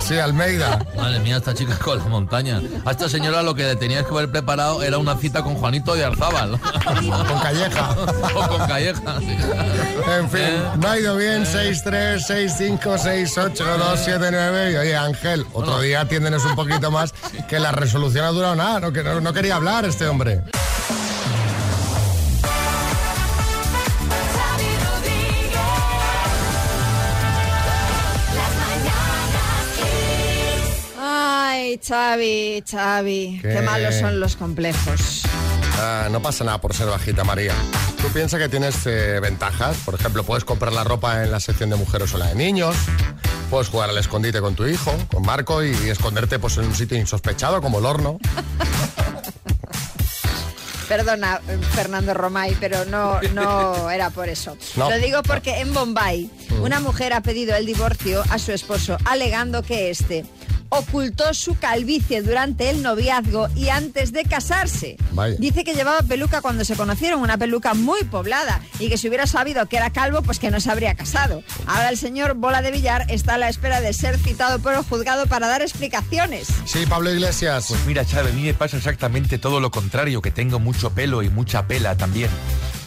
Sí, 0.00 0.18
Almeida. 0.18 0.80
Madre 0.96 1.20
mía, 1.20 1.36
esta 1.36 1.54
chica 1.54 1.78
con 1.78 1.98
la 1.98 2.04
montaña. 2.04 2.60
A 2.84 2.90
esta 2.90 3.08
señora 3.08 3.42
lo 3.42 3.54
que 3.54 3.62
le 3.62 3.76
tenías 3.76 4.04
que 4.04 4.10
haber 4.10 4.30
preparado 4.30 4.82
era 4.82 4.98
una 4.98 5.16
cita 5.16 5.42
con 5.42 5.54
Juanito 5.54 5.94
de 5.94 6.04
Arzábal. 6.04 6.58
con 6.84 7.38
Calleja. 7.40 7.90
o 8.34 8.48
con 8.48 8.66
Calleja. 8.66 9.20
sí. 9.20 9.36
En 10.18 10.28
fin, 10.28 10.80
no 10.80 10.88
ha 10.88 10.98
ido 10.98 11.16
bien. 11.16 11.46
6, 11.46 11.82
3, 11.84 12.24
6, 12.26 12.54
5, 12.58 12.98
6, 12.98 13.38
8, 13.38 13.64
2, 13.78 14.00
7, 14.04 14.28
9. 14.30 14.72
Y 14.72 14.76
oye, 14.76 14.96
Ángel, 14.96 15.46
otro 15.52 15.80
día 15.80 16.00
atiéndenos 16.00 16.44
un 16.44 16.56
poquito 16.56 16.90
más, 16.90 17.14
que 17.48 17.60
la 17.60 17.70
resolución 17.70 18.24
ha 18.24 18.30
durado 18.30 18.56
nada. 18.56 18.80
No, 18.80 18.92
que 18.92 19.04
no, 19.04 19.20
no 19.20 19.32
quería 19.32 19.56
hablar 19.56 19.84
este 19.84 20.08
hombre. 20.08 20.42
Xavi, 31.86 32.62
Xavi, 32.68 33.40
qué, 33.42 33.48
¿Qué? 33.48 33.62
malos 33.62 33.96
son 33.96 34.20
los 34.20 34.36
complejos. 34.36 35.22
Ah, 35.80 36.08
no 36.10 36.22
pasa 36.22 36.44
nada 36.44 36.60
por 36.60 36.74
ser 36.74 36.86
bajita, 36.86 37.24
María. 37.24 37.54
Tú 38.00 38.08
piensas 38.08 38.38
que 38.38 38.48
tienes 38.48 38.86
eh, 38.86 39.18
ventajas. 39.20 39.76
Por 39.84 39.94
ejemplo, 39.96 40.22
puedes 40.22 40.44
comprar 40.44 40.72
la 40.72 40.84
ropa 40.84 41.24
en 41.24 41.32
la 41.32 41.40
sección 41.40 41.70
de 41.70 41.76
mujeres 41.76 42.14
o 42.14 42.18
la 42.18 42.28
de 42.28 42.36
niños. 42.36 42.76
Puedes 43.50 43.68
jugar 43.68 43.90
al 43.90 43.98
escondite 43.98 44.40
con 44.40 44.54
tu 44.54 44.64
hijo, 44.66 44.92
con 45.08 45.22
Marco, 45.24 45.62
y, 45.62 45.72
esconderte 45.88 46.38
pues, 46.38 46.56
en 46.56 46.66
un 46.66 46.74
sitio 46.74 46.96
insospechado 46.96 47.60
como 47.60 47.80
el 47.80 47.86
horno. 47.86 48.18
Perdona, 50.88 51.40
Fernando 51.74 52.14
Romay, 52.14 52.56
pero 52.60 52.84
no, 52.84 53.20
no 53.34 53.90
era 53.90 54.10
por 54.10 54.28
eso. 54.28 54.56
No. 54.76 54.90
Lo 54.90 54.98
digo 54.98 55.22
porque 55.22 55.60
en 55.60 55.72
Bombay 55.72 56.30
una 56.60 56.80
mujer 56.80 57.12
ha 57.12 57.22
pedido 57.22 57.56
el 57.56 57.66
divorcio 57.66 58.22
a 58.30 58.38
su 58.38 58.52
esposo 58.52 58.98
alegando 59.04 59.62
que 59.62 59.90
este 59.90 60.24
ocultó 60.72 61.34
su 61.34 61.58
calvicie 61.58 62.22
durante 62.22 62.70
el 62.70 62.82
noviazgo 62.82 63.48
y 63.54 63.68
antes 63.68 64.12
de 64.12 64.24
casarse. 64.24 64.96
Vaya. 65.12 65.36
Dice 65.38 65.64
que 65.64 65.74
llevaba 65.74 66.00
peluca 66.00 66.40
cuando 66.40 66.64
se 66.64 66.76
conocieron, 66.76 67.20
una 67.20 67.36
peluca 67.36 67.74
muy 67.74 68.02
poblada, 68.04 68.62
y 68.78 68.88
que 68.88 68.96
si 68.96 69.08
hubiera 69.08 69.26
sabido 69.26 69.66
que 69.66 69.76
era 69.76 69.90
calvo, 69.90 70.22
pues 70.22 70.38
que 70.38 70.50
no 70.50 70.60
se 70.60 70.70
habría 70.70 70.94
casado. 70.94 71.42
Ahora 71.66 71.90
el 71.90 71.98
señor 71.98 72.34
Bola 72.34 72.62
de 72.62 72.70
Villar 72.70 73.04
está 73.10 73.34
a 73.34 73.38
la 73.38 73.50
espera 73.50 73.82
de 73.82 73.92
ser 73.92 74.18
citado 74.18 74.60
por 74.60 74.72
el 74.72 74.82
juzgado 74.82 75.26
para 75.26 75.46
dar 75.46 75.60
explicaciones. 75.60 76.48
Sí, 76.64 76.86
Pablo 76.88 77.12
Iglesias. 77.12 77.66
Pues 77.68 77.84
mira, 77.84 78.06
Chávez, 78.06 78.32
a 78.32 78.36
mí 78.36 78.42
me 78.42 78.54
pasa 78.54 78.78
exactamente 78.78 79.38
todo 79.38 79.60
lo 79.60 79.70
contrario, 79.70 80.22
que 80.22 80.30
tengo 80.30 80.58
mucho 80.58 80.90
pelo 80.94 81.22
y 81.22 81.28
mucha 81.28 81.66
pela 81.66 81.96
también. 81.96 82.30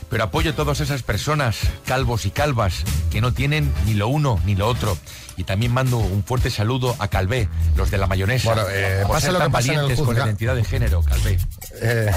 Pero 0.10 0.24
apoyo 0.24 0.52
a 0.52 0.56
todas 0.56 0.80
esas 0.80 1.04
personas, 1.04 1.58
calvos 1.86 2.26
y 2.26 2.32
calvas, 2.32 2.84
que 3.12 3.22
no 3.22 3.34
tienen 3.34 3.72
ni 3.86 3.94
lo 3.94 4.08
uno 4.08 4.40
ni 4.46 4.56
lo 4.56 4.68
otro. 4.68 4.98
Y 5.38 5.44
también 5.44 5.74
mando 5.74 5.98
un 5.98 6.24
fuerte 6.24 6.50
saludo 6.50 6.96
a 7.00 7.08
Calvé, 7.08 7.50
los 7.76 7.92
de 7.92 7.98
la 7.98 8.08
mayonesa. 8.08 8.54
Bueno, 8.54 8.68
eh, 8.72 9.00
por 9.04 9.12
pasa 9.12 9.28
ser 9.28 9.34
lo 9.34 9.40
tan 9.40 9.50
que 9.50 9.54
pasa 9.54 9.68
en 9.68 9.74
el 9.74 9.82
valientes 9.82 10.06
con 10.06 10.16
la 10.16 10.26
identidad 10.26 10.56
de 10.56 10.64
género, 10.64 11.04
Calvé. 11.04 11.38
Eh, 11.82 12.12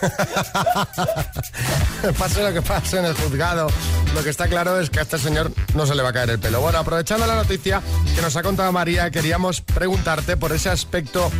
pase 2.18 2.42
lo 2.42 2.52
que 2.52 2.62
pase 2.62 2.98
en 2.98 3.06
el 3.06 3.14
juzgado, 3.14 3.68
lo 4.14 4.22
que 4.22 4.30
está 4.30 4.48
claro 4.48 4.80
es 4.80 4.90
que 4.90 4.98
a 4.98 5.02
este 5.02 5.18
señor 5.18 5.52
no 5.74 5.86
se 5.86 5.94
le 5.94 6.02
va 6.02 6.10
a 6.10 6.12
caer 6.12 6.30
el 6.30 6.38
pelo. 6.38 6.60
Bueno, 6.60 6.78
aprovechando 6.78 7.26
la 7.26 7.36
noticia 7.36 7.82
que 8.14 8.22
nos 8.22 8.36
ha 8.36 8.42
contado 8.42 8.72
María, 8.72 9.10
queríamos 9.10 9.60
preguntarte 9.60 10.36
por 10.36 10.52
ese 10.52 10.68
aspecto 10.68 11.30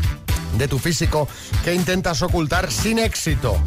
de 0.58 0.68
tu 0.68 0.78
físico 0.78 1.28
que 1.64 1.74
intentas 1.74 2.22
ocultar 2.22 2.70
sin 2.70 2.98
éxito. 2.98 3.58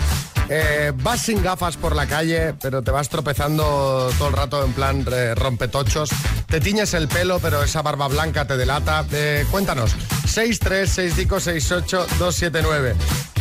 Eh, 0.51 0.91
vas 0.95 1.21
sin 1.21 1.43
gafas 1.43 1.77
por 1.77 1.95
la 1.95 2.07
calle, 2.07 2.55
pero 2.59 2.81
te 2.81 2.89
vas 2.89 3.07
tropezando 3.07 4.09
todo 4.17 4.29
el 4.29 4.33
rato 4.33 4.65
en 4.65 4.73
plan 4.73 5.05
eh, 5.11 5.35
rompetochos. 5.35 6.09
Te 6.47 6.59
tiñes 6.59 6.95
el 6.95 7.07
pelo, 7.07 7.37
pero 7.39 7.61
esa 7.61 7.83
barba 7.83 8.07
blanca 8.07 8.47
te 8.47 8.57
delata. 8.57 9.05
Eh, 9.11 9.45
cuéntanos, 9.51 9.95
636568279. 10.25 12.95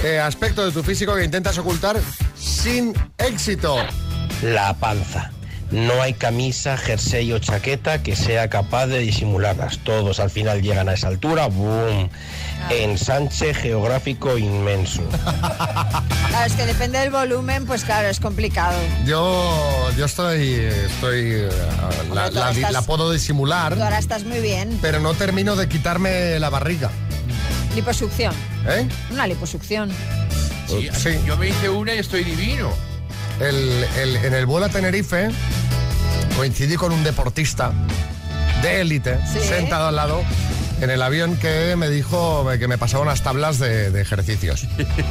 Eh, 0.04 0.20
aspecto 0.20 0.62
de 0.64 0.72
tu 0.72 0.82
físico 0.82 1.14
que 1.14 1.24
intentas 1.24 1.56
ocultar 1.56 1.96
sin 2.36 2.92
éxito. 3.16 3.78
La 4.42 4.74
panza. 4.74 5.30
No 5.70 6.00
hay 6.00 6.14
camisa, 6.14 6.76
jersey 6.78 7.30
o 7.32 7.38
chaqueta 7.38 8.02
que 8.02 8.16
sea 8.16 8.48
capaz 8.48 8.86
de 8.86 9.00
disimularlas. 9.00 9.78
Todos 9.80 10.18
al 10.18 10.30
final 10.30 10.62
llegan 10.62 10.88
a 10.88 10.94
esa 10.94 11.08
altura, 11.08 11.46
¡boom! 11.48 12.08
Ensanche 12.70 13.52
geográfico 13.54 14.36
inmenso. 14.38 15.02
Claro, 16.28 16.46
es 16.46 16.52
que 16.52 16.66
depende 16.66 16.98
del 16.98 17.10
volumen, 17.10 17.64
pues 17.64 17.84
claro, 17.84 18.06
es 18.08 18.20
complicado. 18.20 18.76
Yo, 19.06 19.90
yo 19.96 20.04
estoy, 20.04 20.52
estoy, 20.52 21.20
eh, 21.32 21.48
la, 22.12 22.26
Hombre, 22.26 22.28
tú 22.28 22.34
la- 22.34 22.50
estás- 22.50 22.72
la 22.72 22.82
puedo 22.82 23.10
disimular, 23.10 23.74
Tú 23.74 23.82
ahora 23.82 23.98
estás 23.98 24.24
muy 24.24 24.38
bien. 24.40 24.78
pero 24.82 25.00
no 25.00 25.14
termino 25.14 25.56
de 25.56 25.68
quitarme 25.70 26.38
la 26.38 26.50
barriga. 26.50 26.90
Liposucción. 27.74 28.34
¿Eh? 28.68 28.86
Una 29.10 29.26
liposucción. 29.26 29.90
Sí, 30.68 30.90
Yo 31.26 31.36
me 31.38 31.48
hice 31.48 31.70
una 31.70 31.94
y 31.94 31.98
estoy 31.98 32.24
divino. 32.24 32.70
El- 33.40 33.84
el- 33.98 34.16
en 34.16 34.34
el 34.34 34.46
vuelo 34.46 34.66
a 34.66 34.68
Tenerife 34.68 35.30
coincidí 36.36 36.76
con 36.76 36.92
un 36.92 37.04
deportista 37.04 37.72
de 38.62 38.80
élite 38.80 39.18
Sí. 39.32 39.38
sentado 39.46 39.88
al 39.88 39.96
lado 39.96 40.22
en 40.80 40.90
el 40.90 41.02
avión 41.02 41.36
que 41.36 41.74
me 41.76 41.88
dijo 41.88 42.46
que 42.58 42.68
me 42.68 42.78
pasaba 42.78 43.02
unas 43.02 43.22
tablas 43.22 43.58
de, 43.58 43.90
de 43.90 44.00
ejercicios. 44.00 44.66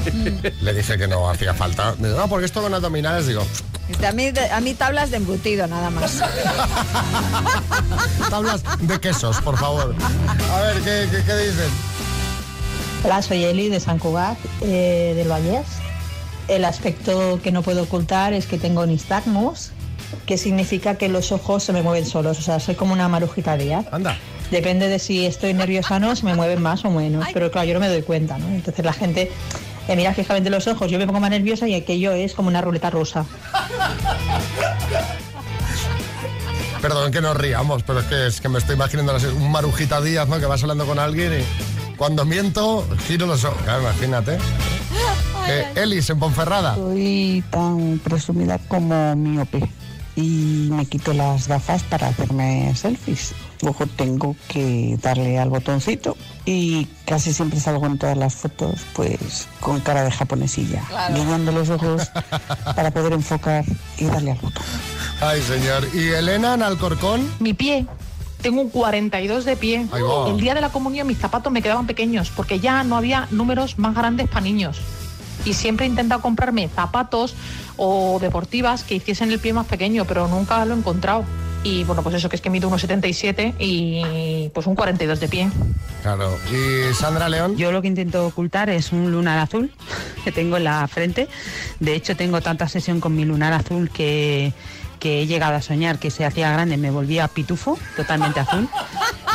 Le 0.62 0.74
dije 0.74 0.98
que 0.98 1.08
no 1.08 1.30
hacía 1.30 1.54
falta. 1.54 1.96
Me 2.00 2.08
dijo, 2.10 2.20
no, 2.20 2.28
porque 2.30 2.46
esto 2.46 2.62
con 2.62 2.74
abdominales, 2.74 3.28
digo, 3.28 3.46
A 4.06 4.12
mí, 4.14 4.32
a 4.52 4.60
mí 4.62 4.74
tablas 4.74 5.12
de 5.12 5.18
embutido 5.18 5.68
nada 5.68 5.90
más. 5.90 6.20
tablas 8.30 8.62
de 8.80 9.00
quesos, 9.00 9.38
por 9.42 9.58
favor. 9.58 9.96
A 10.54 10.60
ver, 10.62 10.76
¿qué, 10.82 11.08
qué, 11.12 11.24
qué 11.24 11.38
dicen? 11.38 11.70
Hola, 13.04 13.22
soy 13.22 13.44
Eli 13.46 13.70
de 13.70 13.80
San 13.80 14.00
Cugat, 14.00 14.38
eh, 14.62 15.14
del 15.16 15.28
Vallés. 15.30 15.66
El 16.48 16.66
aspecto 16.66 17.40
que 17.44 17.52
no 17.52 17.62
puedo 17.62 17.84
ocultar 17.84 18.34
es 18.34 18.46
que 18.46 18.58
tengo 18.58 18.86
nistagmus, 18.86 19.72
que 20.26 20.38
significa 20.38 20.96
que 20.96 21.10
los 21.10 21.32
ojos 21.32 21.64
se 21.64 21.74
me 21.74 21.82
mueven 21.82 22.06
solos, 22.06 22.40
o 22.40 22.42
sea, 22.42 22.60
soy 22.60 22.76
como 22.76 22.94
una 22.94 23.08
marujita 23.10 23.58
Díaz. 23.58 23.86
Anda. 23.92 24.18
Depende 24.52 24.88
de 24.88 25.00
si 25.00 25.26
estoy 25.26 25.54
nerviosa 25.54 25.98
o 25.98 26.00
no, 26.00 26.16
se 26.16 26.26
me 26.26 26.34
mueven 26.34 26.62
más 26.62 26.86
o 26.86 26.90
menos, 26.90 27.26
pero 27.34 27.52
claro, 27.52 27.68
yo 27.68 27.74
no 27.74 27.82
me 27.82 27.90
doy 27.90 28.02
cuenta, 28.02 28.38
¿no? 28.38 28.48
Entonces 28.48 28.86
la 28.86 28.94
gente 28.94 29.30
me 29.90 29.98
mira 29.98 30.14
fijamente 30.14 30.50
los 30.50 30.68
ojos, 30.68 30.90
yo 30.90 30.98
me 30.98 31.06
pongo 31.06 31.20
más 31.20 31.30
nerviosa 31.30 31.68
y 31.68 31.76
aquello 31.76 32.14
es 32.14 32.34
como 32.34 32.48
una 32.48 32.62
ruleta 32.62 32.90
rusa. 32.90 33.26
Perdón 36.82 37.12
que 37.12 37.22
nos 37.22 37.36
riamos, 37.36 37.84
pero 37.84 38.00
es 38.00 38.06
que, 38.06 38.28
es 38.28 38.40
que 38.40 38.48
me 38.48 38.60
estoy 38.60 38.76
imaginando 38.76 39.18
un 39.36 39.52
Marujita 39.52 40.00
Díaz, 40.00 40.28
¿no? 40.30 40.40
Que 40.40 40.46
vas 40.46 40.62
hablando 40.62 40.86
con 40.86 41.00
alguien 41.00 41.42
y 41.42 41.96
cuando 41.98 42.24
miento, 42.24 42.88
giro 43.08 43.26
los 43.26 43.44
ojos. 43.44 43.62
Claro, 43.64 43.82
imagínate. 43.82 44.38
Eh, 45.50 45.66
Elis, 45.76 46.10
en 46.10 46.20
Ponferrada. 46.20 46.76
Soy 46.76 47.44
tan 47.50 48.00
presumida 48.04 48.58
como 48.68 49.16
miope 49.16 49.70
y 50.16 50.68
me 50.72 50.86
quito 50.88 51.14
las 51.14 51.48
gafas 51.48 51.84
para 51.84 52.08
hacerme 52.08 52.74
selfies. 52.76 53.34
Luego 53.62 53.86
tengo 53.88 54.36
que 54.48 54.98
darle 55.02 55.38
al 55.40 55.50
botoncito 55.50 56.18
y 56.46 56.86
casi 57.06 57.34
siempre 57.34 57.60
salgo 57.60 57.86
en 57.86 57.98
todas 57.98 58.18
las 58.18 58.36
fotos 58.36 58.82
pues 58.94 59.48
con 59.60 59.80
cara 59.80 60.04
de 60.04 60.12
japonesilla, 60.12 60.84
Claro. 60.90 61.16
guiñando 61.16 61.52
los 61.52 61.70
ojos 61.70 62.10
para 62.76 62.92
poder 62.92 63.14
enfocar 63.14 63.64
y 63.98 64.06
darle 64.06 64.32
al 64.32 64.38
botón. 64.40 64.64
Ay, 65.22 65.42
señor. 65.42 65.88
¿Y 65.94 66.10
Elena 66.10 66.54
en 66.56 66.62
Alcorcón? 66.64 67.28
Mi 67.40 67.54
pie. 67.54 67.86
Tengo 68.42 68.62
un 68.62 68.70
42 68.70 69.46
de 69.46 69.58
pie. 69.58 69.88
El 70.28 70.40
día 70.40 70.54
de 70.54 70.62
la 70.62 70.70
comunión 70.70 71.08
mis 71.08 71.18
zapatos 71.18 71.52
me 71.52 71.64
quedaban 71.64 71.88
pequeños 71.88 72.32
porque 72.36 72.60
ya 72.60 72.84
no 72.84 72.96
había 72.96 73.28
números 73.32 73.80
más 73.80 73.96
grandes 73.96 74.28
para 74.30 74.42
niños. 74.42 74.78
Y 75.48 75.54
siempre 75.54 75.86
he 75.86 75.90
intentado 75.90 76.22
comprarme 76.22 76.68
zapatos 76.68 77.34
o 77.78 78.20
deportivas 78.20 78.84
que 78.84 78.96
hiciesen 78.96 79.32
el 79.32 79.40
pie 79.40 79.54
más 79.54 79.66
pequeño, 79.66 80.04
pero 80.06 80.28
nunca 80.28 80.66
lo 80.66 80.76
he 80.76 80.78
encontrado. 80.78 81.24
Y 81.64 81.86
bueno, 81.86 82.04
pues 82.04 82.16
eso 82.16 82.28
que 82.30 82.36
es 82.36 82.42
que 82.42 82.50
mido 82.50 82.70
1,77 82.70 83.56
y 83.60 84.50
pues 84.54 84.68
un 84.68 84.76
42 84.76 85.20
de 85.20 85.28
pie. 85.28 85.50
Claro. 86.02 86.38
¿Y 86.52 86.94
Sandra 86.94 87.30
León? 87.30 87.56
Yo 87.56 87.72
lo 87.72 87.82
que 87.82 87.88
intento 87.88 88.28
ocultar 88.28 88.70
es 88.70 88.92
un 88.92 89.12
lunar 89.12 89.40
azul 89.40 89.72
que 90.24 90.32
tengo 90.32 90.58
en 90.58 90.66
la 90.66 90.88
frente. 90.88 91.28
De 91.80 91.96
hecho, 91.96 92.16
tengo 92.16 92.42
tanta 92.42 92.68
sesión 92.68 93.00
con 93.00 93.16
mi 93.16 93.26
lunar 93.26 93.54
azul 93.54 93.90
que, 93.90 94.54
que 95.08 95.22
he 95.22 95.26
llegado 95.28 95.56
a 95.56 95.62
soñar 95.62 96.00
que 96.00 96.12
se 96.12 96.26
hacía 96.26 96.52
grande, 96.52 96.76
me 96.76 96.92
volvía 96.92 97.30
pitufo, 97.30 97.80
totalmente 97.96 98.42
azul. 98.42 98.68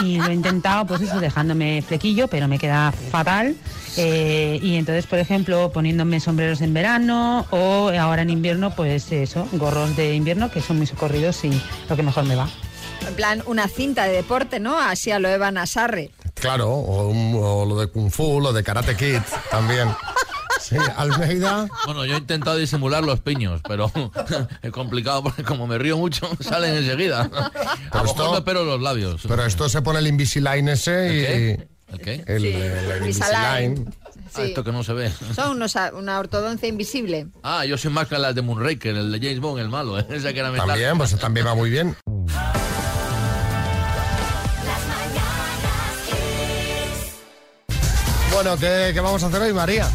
Y 0.05 0.19
lo 0.19 0.27
he 0.27 0.35
intentado, 0.35 0.87
pues 0.87 1.01
eso, 1.01 1.19
dejándome 1.19 1.81
flequillo, 1.81 2.29
pero 2.29 2.47
me 2.47 2.59
queda 2.59 2.93
fatal. 3.11 3.55
Eh, 3.97 4.59
y 4.63 4.77
entonces, 4.77 5.07
por 5.07 5.19
ejemplo, 5.19 5.73
poniéndome 5.73 6.21
sombreros 6.21 6.61
en 6.61 6.75
verano 6.75 7.47
o 7.51 7.91
ahora 7.99 8.21
en 8.21 8.29
invierno, 8.29 8.75
pues 8.75 9.11
eso, 9.13 9.49
gorros 9.53 9.97
de 9.97 10.15
invierno 10.15 10.51
que 10.51 10.61
son 10.61 10.77
muy 10.77 10.87
socorridos 10.87 11.43
y 11.45 11.63
lo 11.89 11.97
que 11.97 12.03
mejor 12.03 12.25
me 12.25 12.37
va. 12.37 12.51
En 13.09 13.15
plan, 13.15 13.43
una 13.47 13.67
cinta 13.67 14.05
de 14.05 14.13
deporte, 14.13 14.61
¿no? 14.61 14.79
Así 14.79 15.11
a 15.11 15.19
lo 15.19 15.29
Evan 15.31 15.57
Asarre. 15.57 16.11
Claro, 16.35 16.69
o, 16.71 17.09
un- 17.09 17.39
o 17.43 17.65
lo 17.65 17.77
de 17.81 17.87
Kung 17.87 18.11
Fu, 18.11 18.41
lo 18.43 18.53
de 18.53 18.63
Karate 18.63 18.95
Kid 18.95 19.21
también. 19.51 19.89
Sí, 20.63 20.77
Almeida. 20.97 21.69
Bueno, 21.87 22.05
yo 22.05 22.15
he 22.15 22.19
intentado 22.19 22.57
disimular 22.57 23.03
los 23.03 23.21
piños, 23.21 23.61
pero 23.67 23.91
es 24.63 24.71
complicado 24.71 25.23
porque 25.23 25.43
como 25.43 25.67
me 25.67 25.77
río 25.79 25.97
mucho, 25.99 26.31
salen 26.41 26.77
enseguida. 26.77 27.23
A 27.91 27.99
lo 27.99 28.05
mejor 28.05 28.35
me 28.35 28.43
pero 28.43 28.65
los 28.65 28.81
labios. 28.81 29.23
Pero 29.27 29.45
esto 29.45 29.69
se 29.69 29.83
pone 29.83 29.99
el 29.99 30.07
Invisalign 30.07 30.69
ese 30.69 31.07
y... 31.07 31.21
qué? 31.21 31.69
¿El 31.89 32.01
qué? 32.01 32.25
El, 32.27 32.43
Sí, 32.43 32.49
el 32.49 32.63
el 32.63 32.99
Invisalign. 32.99 33.77
Invisalign. 33.77 33.95
Ah, 34.35 34.43
esto 34.43 34.65
que 34.65 34.73
no 34.73 34.83
se 34.83 34.95
ve. 34.95 35.13
Son 35.35 35.51
unos, 35.51 35.75
una 35.93 36.19
ortodoncia 36.19 36.67
invisible. 36.67 37.27
Ah, 37.43 37.67
yo 37.67 37.77
soy 37.77 37.91
más 37.91 38.09
que 38.09 38.17
las 38.17 38.35
de 38.35 38.41
Moonraker, 38.41 38.97
el 38.97 39.13
de 39.13 39.19
James 39.19 39.41
Bond, 39.41 39.61
el 39.61 39.69
malo. 39.69 39.99
¿eh? 40.01 40.07
Esa 40.11 40.33
que 40.33 40.39
era 40.41 40.51
metal. 40.51 40.69
También, 40.69 40.97
pues 40.97 41.19
también 41.19 41.47
va 41.47 41.55
muy 41.55 41.71
bien. 41.71 41.97
Bueno, 48.33 48.57
¿qué, 48.57 48.93
qué 48.95 49.01
vamos 49.01 49.23
a 49.23 49.27
hacer 49.27 49.43
hoy, 49.43 49.53
María? 49.53 49.87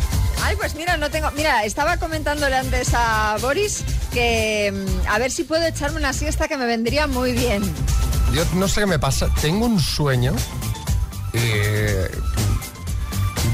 Ay, 0.48 0.56
pues 0.56 0.76
mira, 0.76 0.96
no 0.96 1.10
tengo. 1.12 1.30
Mira, 1.32 1.66
estaba 1.66 1.98
comentándole 1.98 2.56
antes 2.56 2.94
a 2.94 3.36
Boris 3.42 3.84
que 4.14 4.72
mm, 4.74 5.08
a 5.10 5.20
ver 5.20 5.30
si 5.30 5.44
puedo 5.44 5.66
echarme 5.66 5.98
una 6.00 6.14
siesta 6.14 6.48
que 6.48 6.56
me 6.56 6.66
vendría 6.66 7.06
muy 7.06 7.34
bien. 7.34 7.62
Yo 8.34 8.46
no 8.54 8.70
sé 8.70 8.80
qué 8.80 8.86
me 8.86 8.98
pasa. 8.98 9.28
Tengo 9.42 9.66
un 9.66 9.78
sueño. 9.80 10.34
eh, 11.34 12.10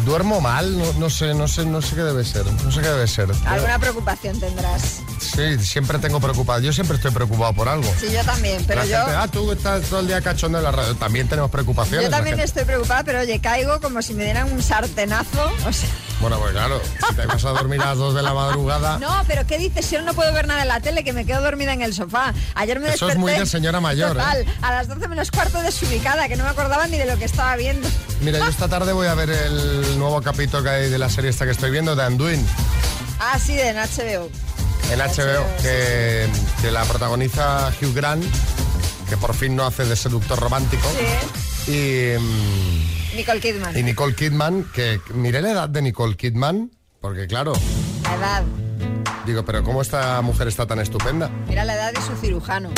duermo 0.05 0.39
mal, 0.39 0.77
no, 0.77 0.93
no 0.93 1.09
sé, 1.09 1.33
no 1.33 1.47
sé, 1.47 1.65
no 1.65 1.81
sé 1.81 1.95
qué 1.95 2.01
debe 2.03 2.23
ser. 2.23 2.45
No 2.45 2.71
sé 2.71 2.81
qué 2.81 2.89
debe 2.89 3.07
ser. 3.07 3.29
Alguna 3.45 3.79
preocupación 3.79 4.39
tendrás. 4.39 5.01
Sí, 5.23 5.59
siempre 5.65 5.99
tengo 5.99 6.19
preocupado. 6.19 6.59
Yo 6.59 6.73
siempre 6.73 6.97
estoy 6.97 7.11
preocupado 7.11 7.53
por 7.53 7.69
algo. 7.69 7.91
Sí, 7.99 8.07
yo 8.11 8.23
también, 8.23 8.63
pero 8.67 8.81
la 8.83 8.87
yo. 8.87 8.97
gente, 8.97 9.11
ah, 9.15 9.27
tú 9.31 9.51
estás 9.51 9.81
todo 9.83 9.99
el 10.01 10.07
día 10.07 10.21
cachondo 10.21 10.57
en 10.57 10.63
la 10.63 10.71
radio. 10.71 10.95
También 10.95 11.27
tenemos 11.27 11.49
preocupaciones. 11.51 12.05
Yo 12.05 12.11
también 12.11 12.39
estoy 12.39 12.65
preocupada, 12.65 13.03
pero 13.03 13.19
oye, 13.21 13.39
caigo 13.39 13.79
como 13.81 14.01
si 14.01 14.13
me 14.13 14.23
dieran 14.25 14.51
un 14.51 14.61
sartenazo. 14.61 15.51
O 15.67 15.73
sea, 15.73 15.89
Bueno, 16.21 16.37
pues 16.39 16.51
claro, 16.51 16.81
si 17.09 17.15
te 17.15 17.25
vas 17.25 17.43
a 17.45 17.49
dormir 17.49 17.81
a 17.81 17.85
las 17.87 17.97
2 17.97 18.15
de 18.15 18.21
la 18.21 18.33
madrugada. 18.33 18.97
no, 19.01 19.23
pero 19.27 19.45
¿qué 19.47 19.57
dices? 19.57 19.85
Si 19.85 19.95
yo 19.95 20.01
no 20.01 20.13
puedo 20.13 20.31
ver 20.33 20.47
nada 20.47 20.61
en 20.61 20.67
la 20.67 20.79
tele, 20.81 21.03
que 21.03 21.13
me 21.13 21.25
quedo 21.25 21.41
dormida 21.41 21.73
en 21.73 21.81
el 21.81 21.93
sofá. 21.93 22.33
Ayer 22.55 22.79
me 22.79 22.87
Eso 22.87 23.07
es 23.07 23.15
desperté. 23.15 23.19
muy 23.19 23.31
de 23.33 23.45
señora 23.45 23.79
mayor, 23.79 24.09
Total, 24.13 24.41
¿eh? 24.41 24.45
a 24.61 24.71
las 24.71 24.87
12 24.87 25.07
menos 25.07 25.31
cuarto 25.31 25.61
desubicada, 25.61 26.27
que 26.27 26.35
no 26.35 26.43
me 26.43 26.49
acordaba 26.49 26.87
ni 26.87 26.97
de 26.97 27.05
lo 27.05 27.17
que 27.17 27.25
estaba 27.25 27.55
viendo. 27.55 27.87
Mira, 28.21 28.39
yo 28.39 28.47
esta 28.49 28.67
tarde 28.67 28.93
voy 28.93 29.07
a 29.07 29.15
ver 29.15 29.29
el 29.29 29.97
nuevo 29.97 30.21
capítulo 30.21 30.63
que 30.63 30.69
hay 30.69 30.89
de 30.89 30.97
la 30.97 31.09
serie 31.09 31.29
esta 31.29 31.45
que 31.45 31.51
estoy 31.51 31.71
viendo, 31.71 31.95
de 31.95 32.03
Anduin, 32.03 32.45
Ah, 33.19 33.39
sí, 33.39 33.57
en 33.57 33.77
HBO. 33.77 34.29
En 34.91 34.99
HBO, 34.99 35.45
que, 35.61 36.27
que 36.61 36.71
la 36.71 36.83
protagoniza 36.85 37.71
Hugh 37.81 37.93
Grant, 37.95 38.23
que 39.09 39.17
por 39.17 39.33
fin 39.33 39.55
no 39.55 39.65
hace 39.65 39.85
de 39.85 39.95
seductor 39.95 40.39
romántico. 40.39 40.87
Y. 41.67 42.17
Mm, 42.19 43.15
Nicole 43.15 43.39
Kidman. 43.39 43.77
y 43.77 43.83
Nicole 43.83 44.15
Kidman, 44.15 44.65
que 44.73 44.99
miré 45.13 45.41
la 45.41 45.51
edad 45.51 45.69
de 45.69 45.81
Nicole 45.81 46.15
Kidman, 46.15 46.71
porque 47.01 47.27
claro, 47.27 47.53
La 48.03 48.15
edad. 48.15 48.43
digo, 49.25 49.45
pero 49.45 49.63
¿cómo 49.63 49.81
esta 49.81 50.21
mujer 50.21 50.47
está 50.47 50.65
tan 50.65 50.79
estupenda? 50.79 51.29
Mira 51.47 51.63
la 51.63 51.75
edad 51.75 51.93
de 51.93 52.01
su 52.01 52.15
cirujano. 52.15 52.69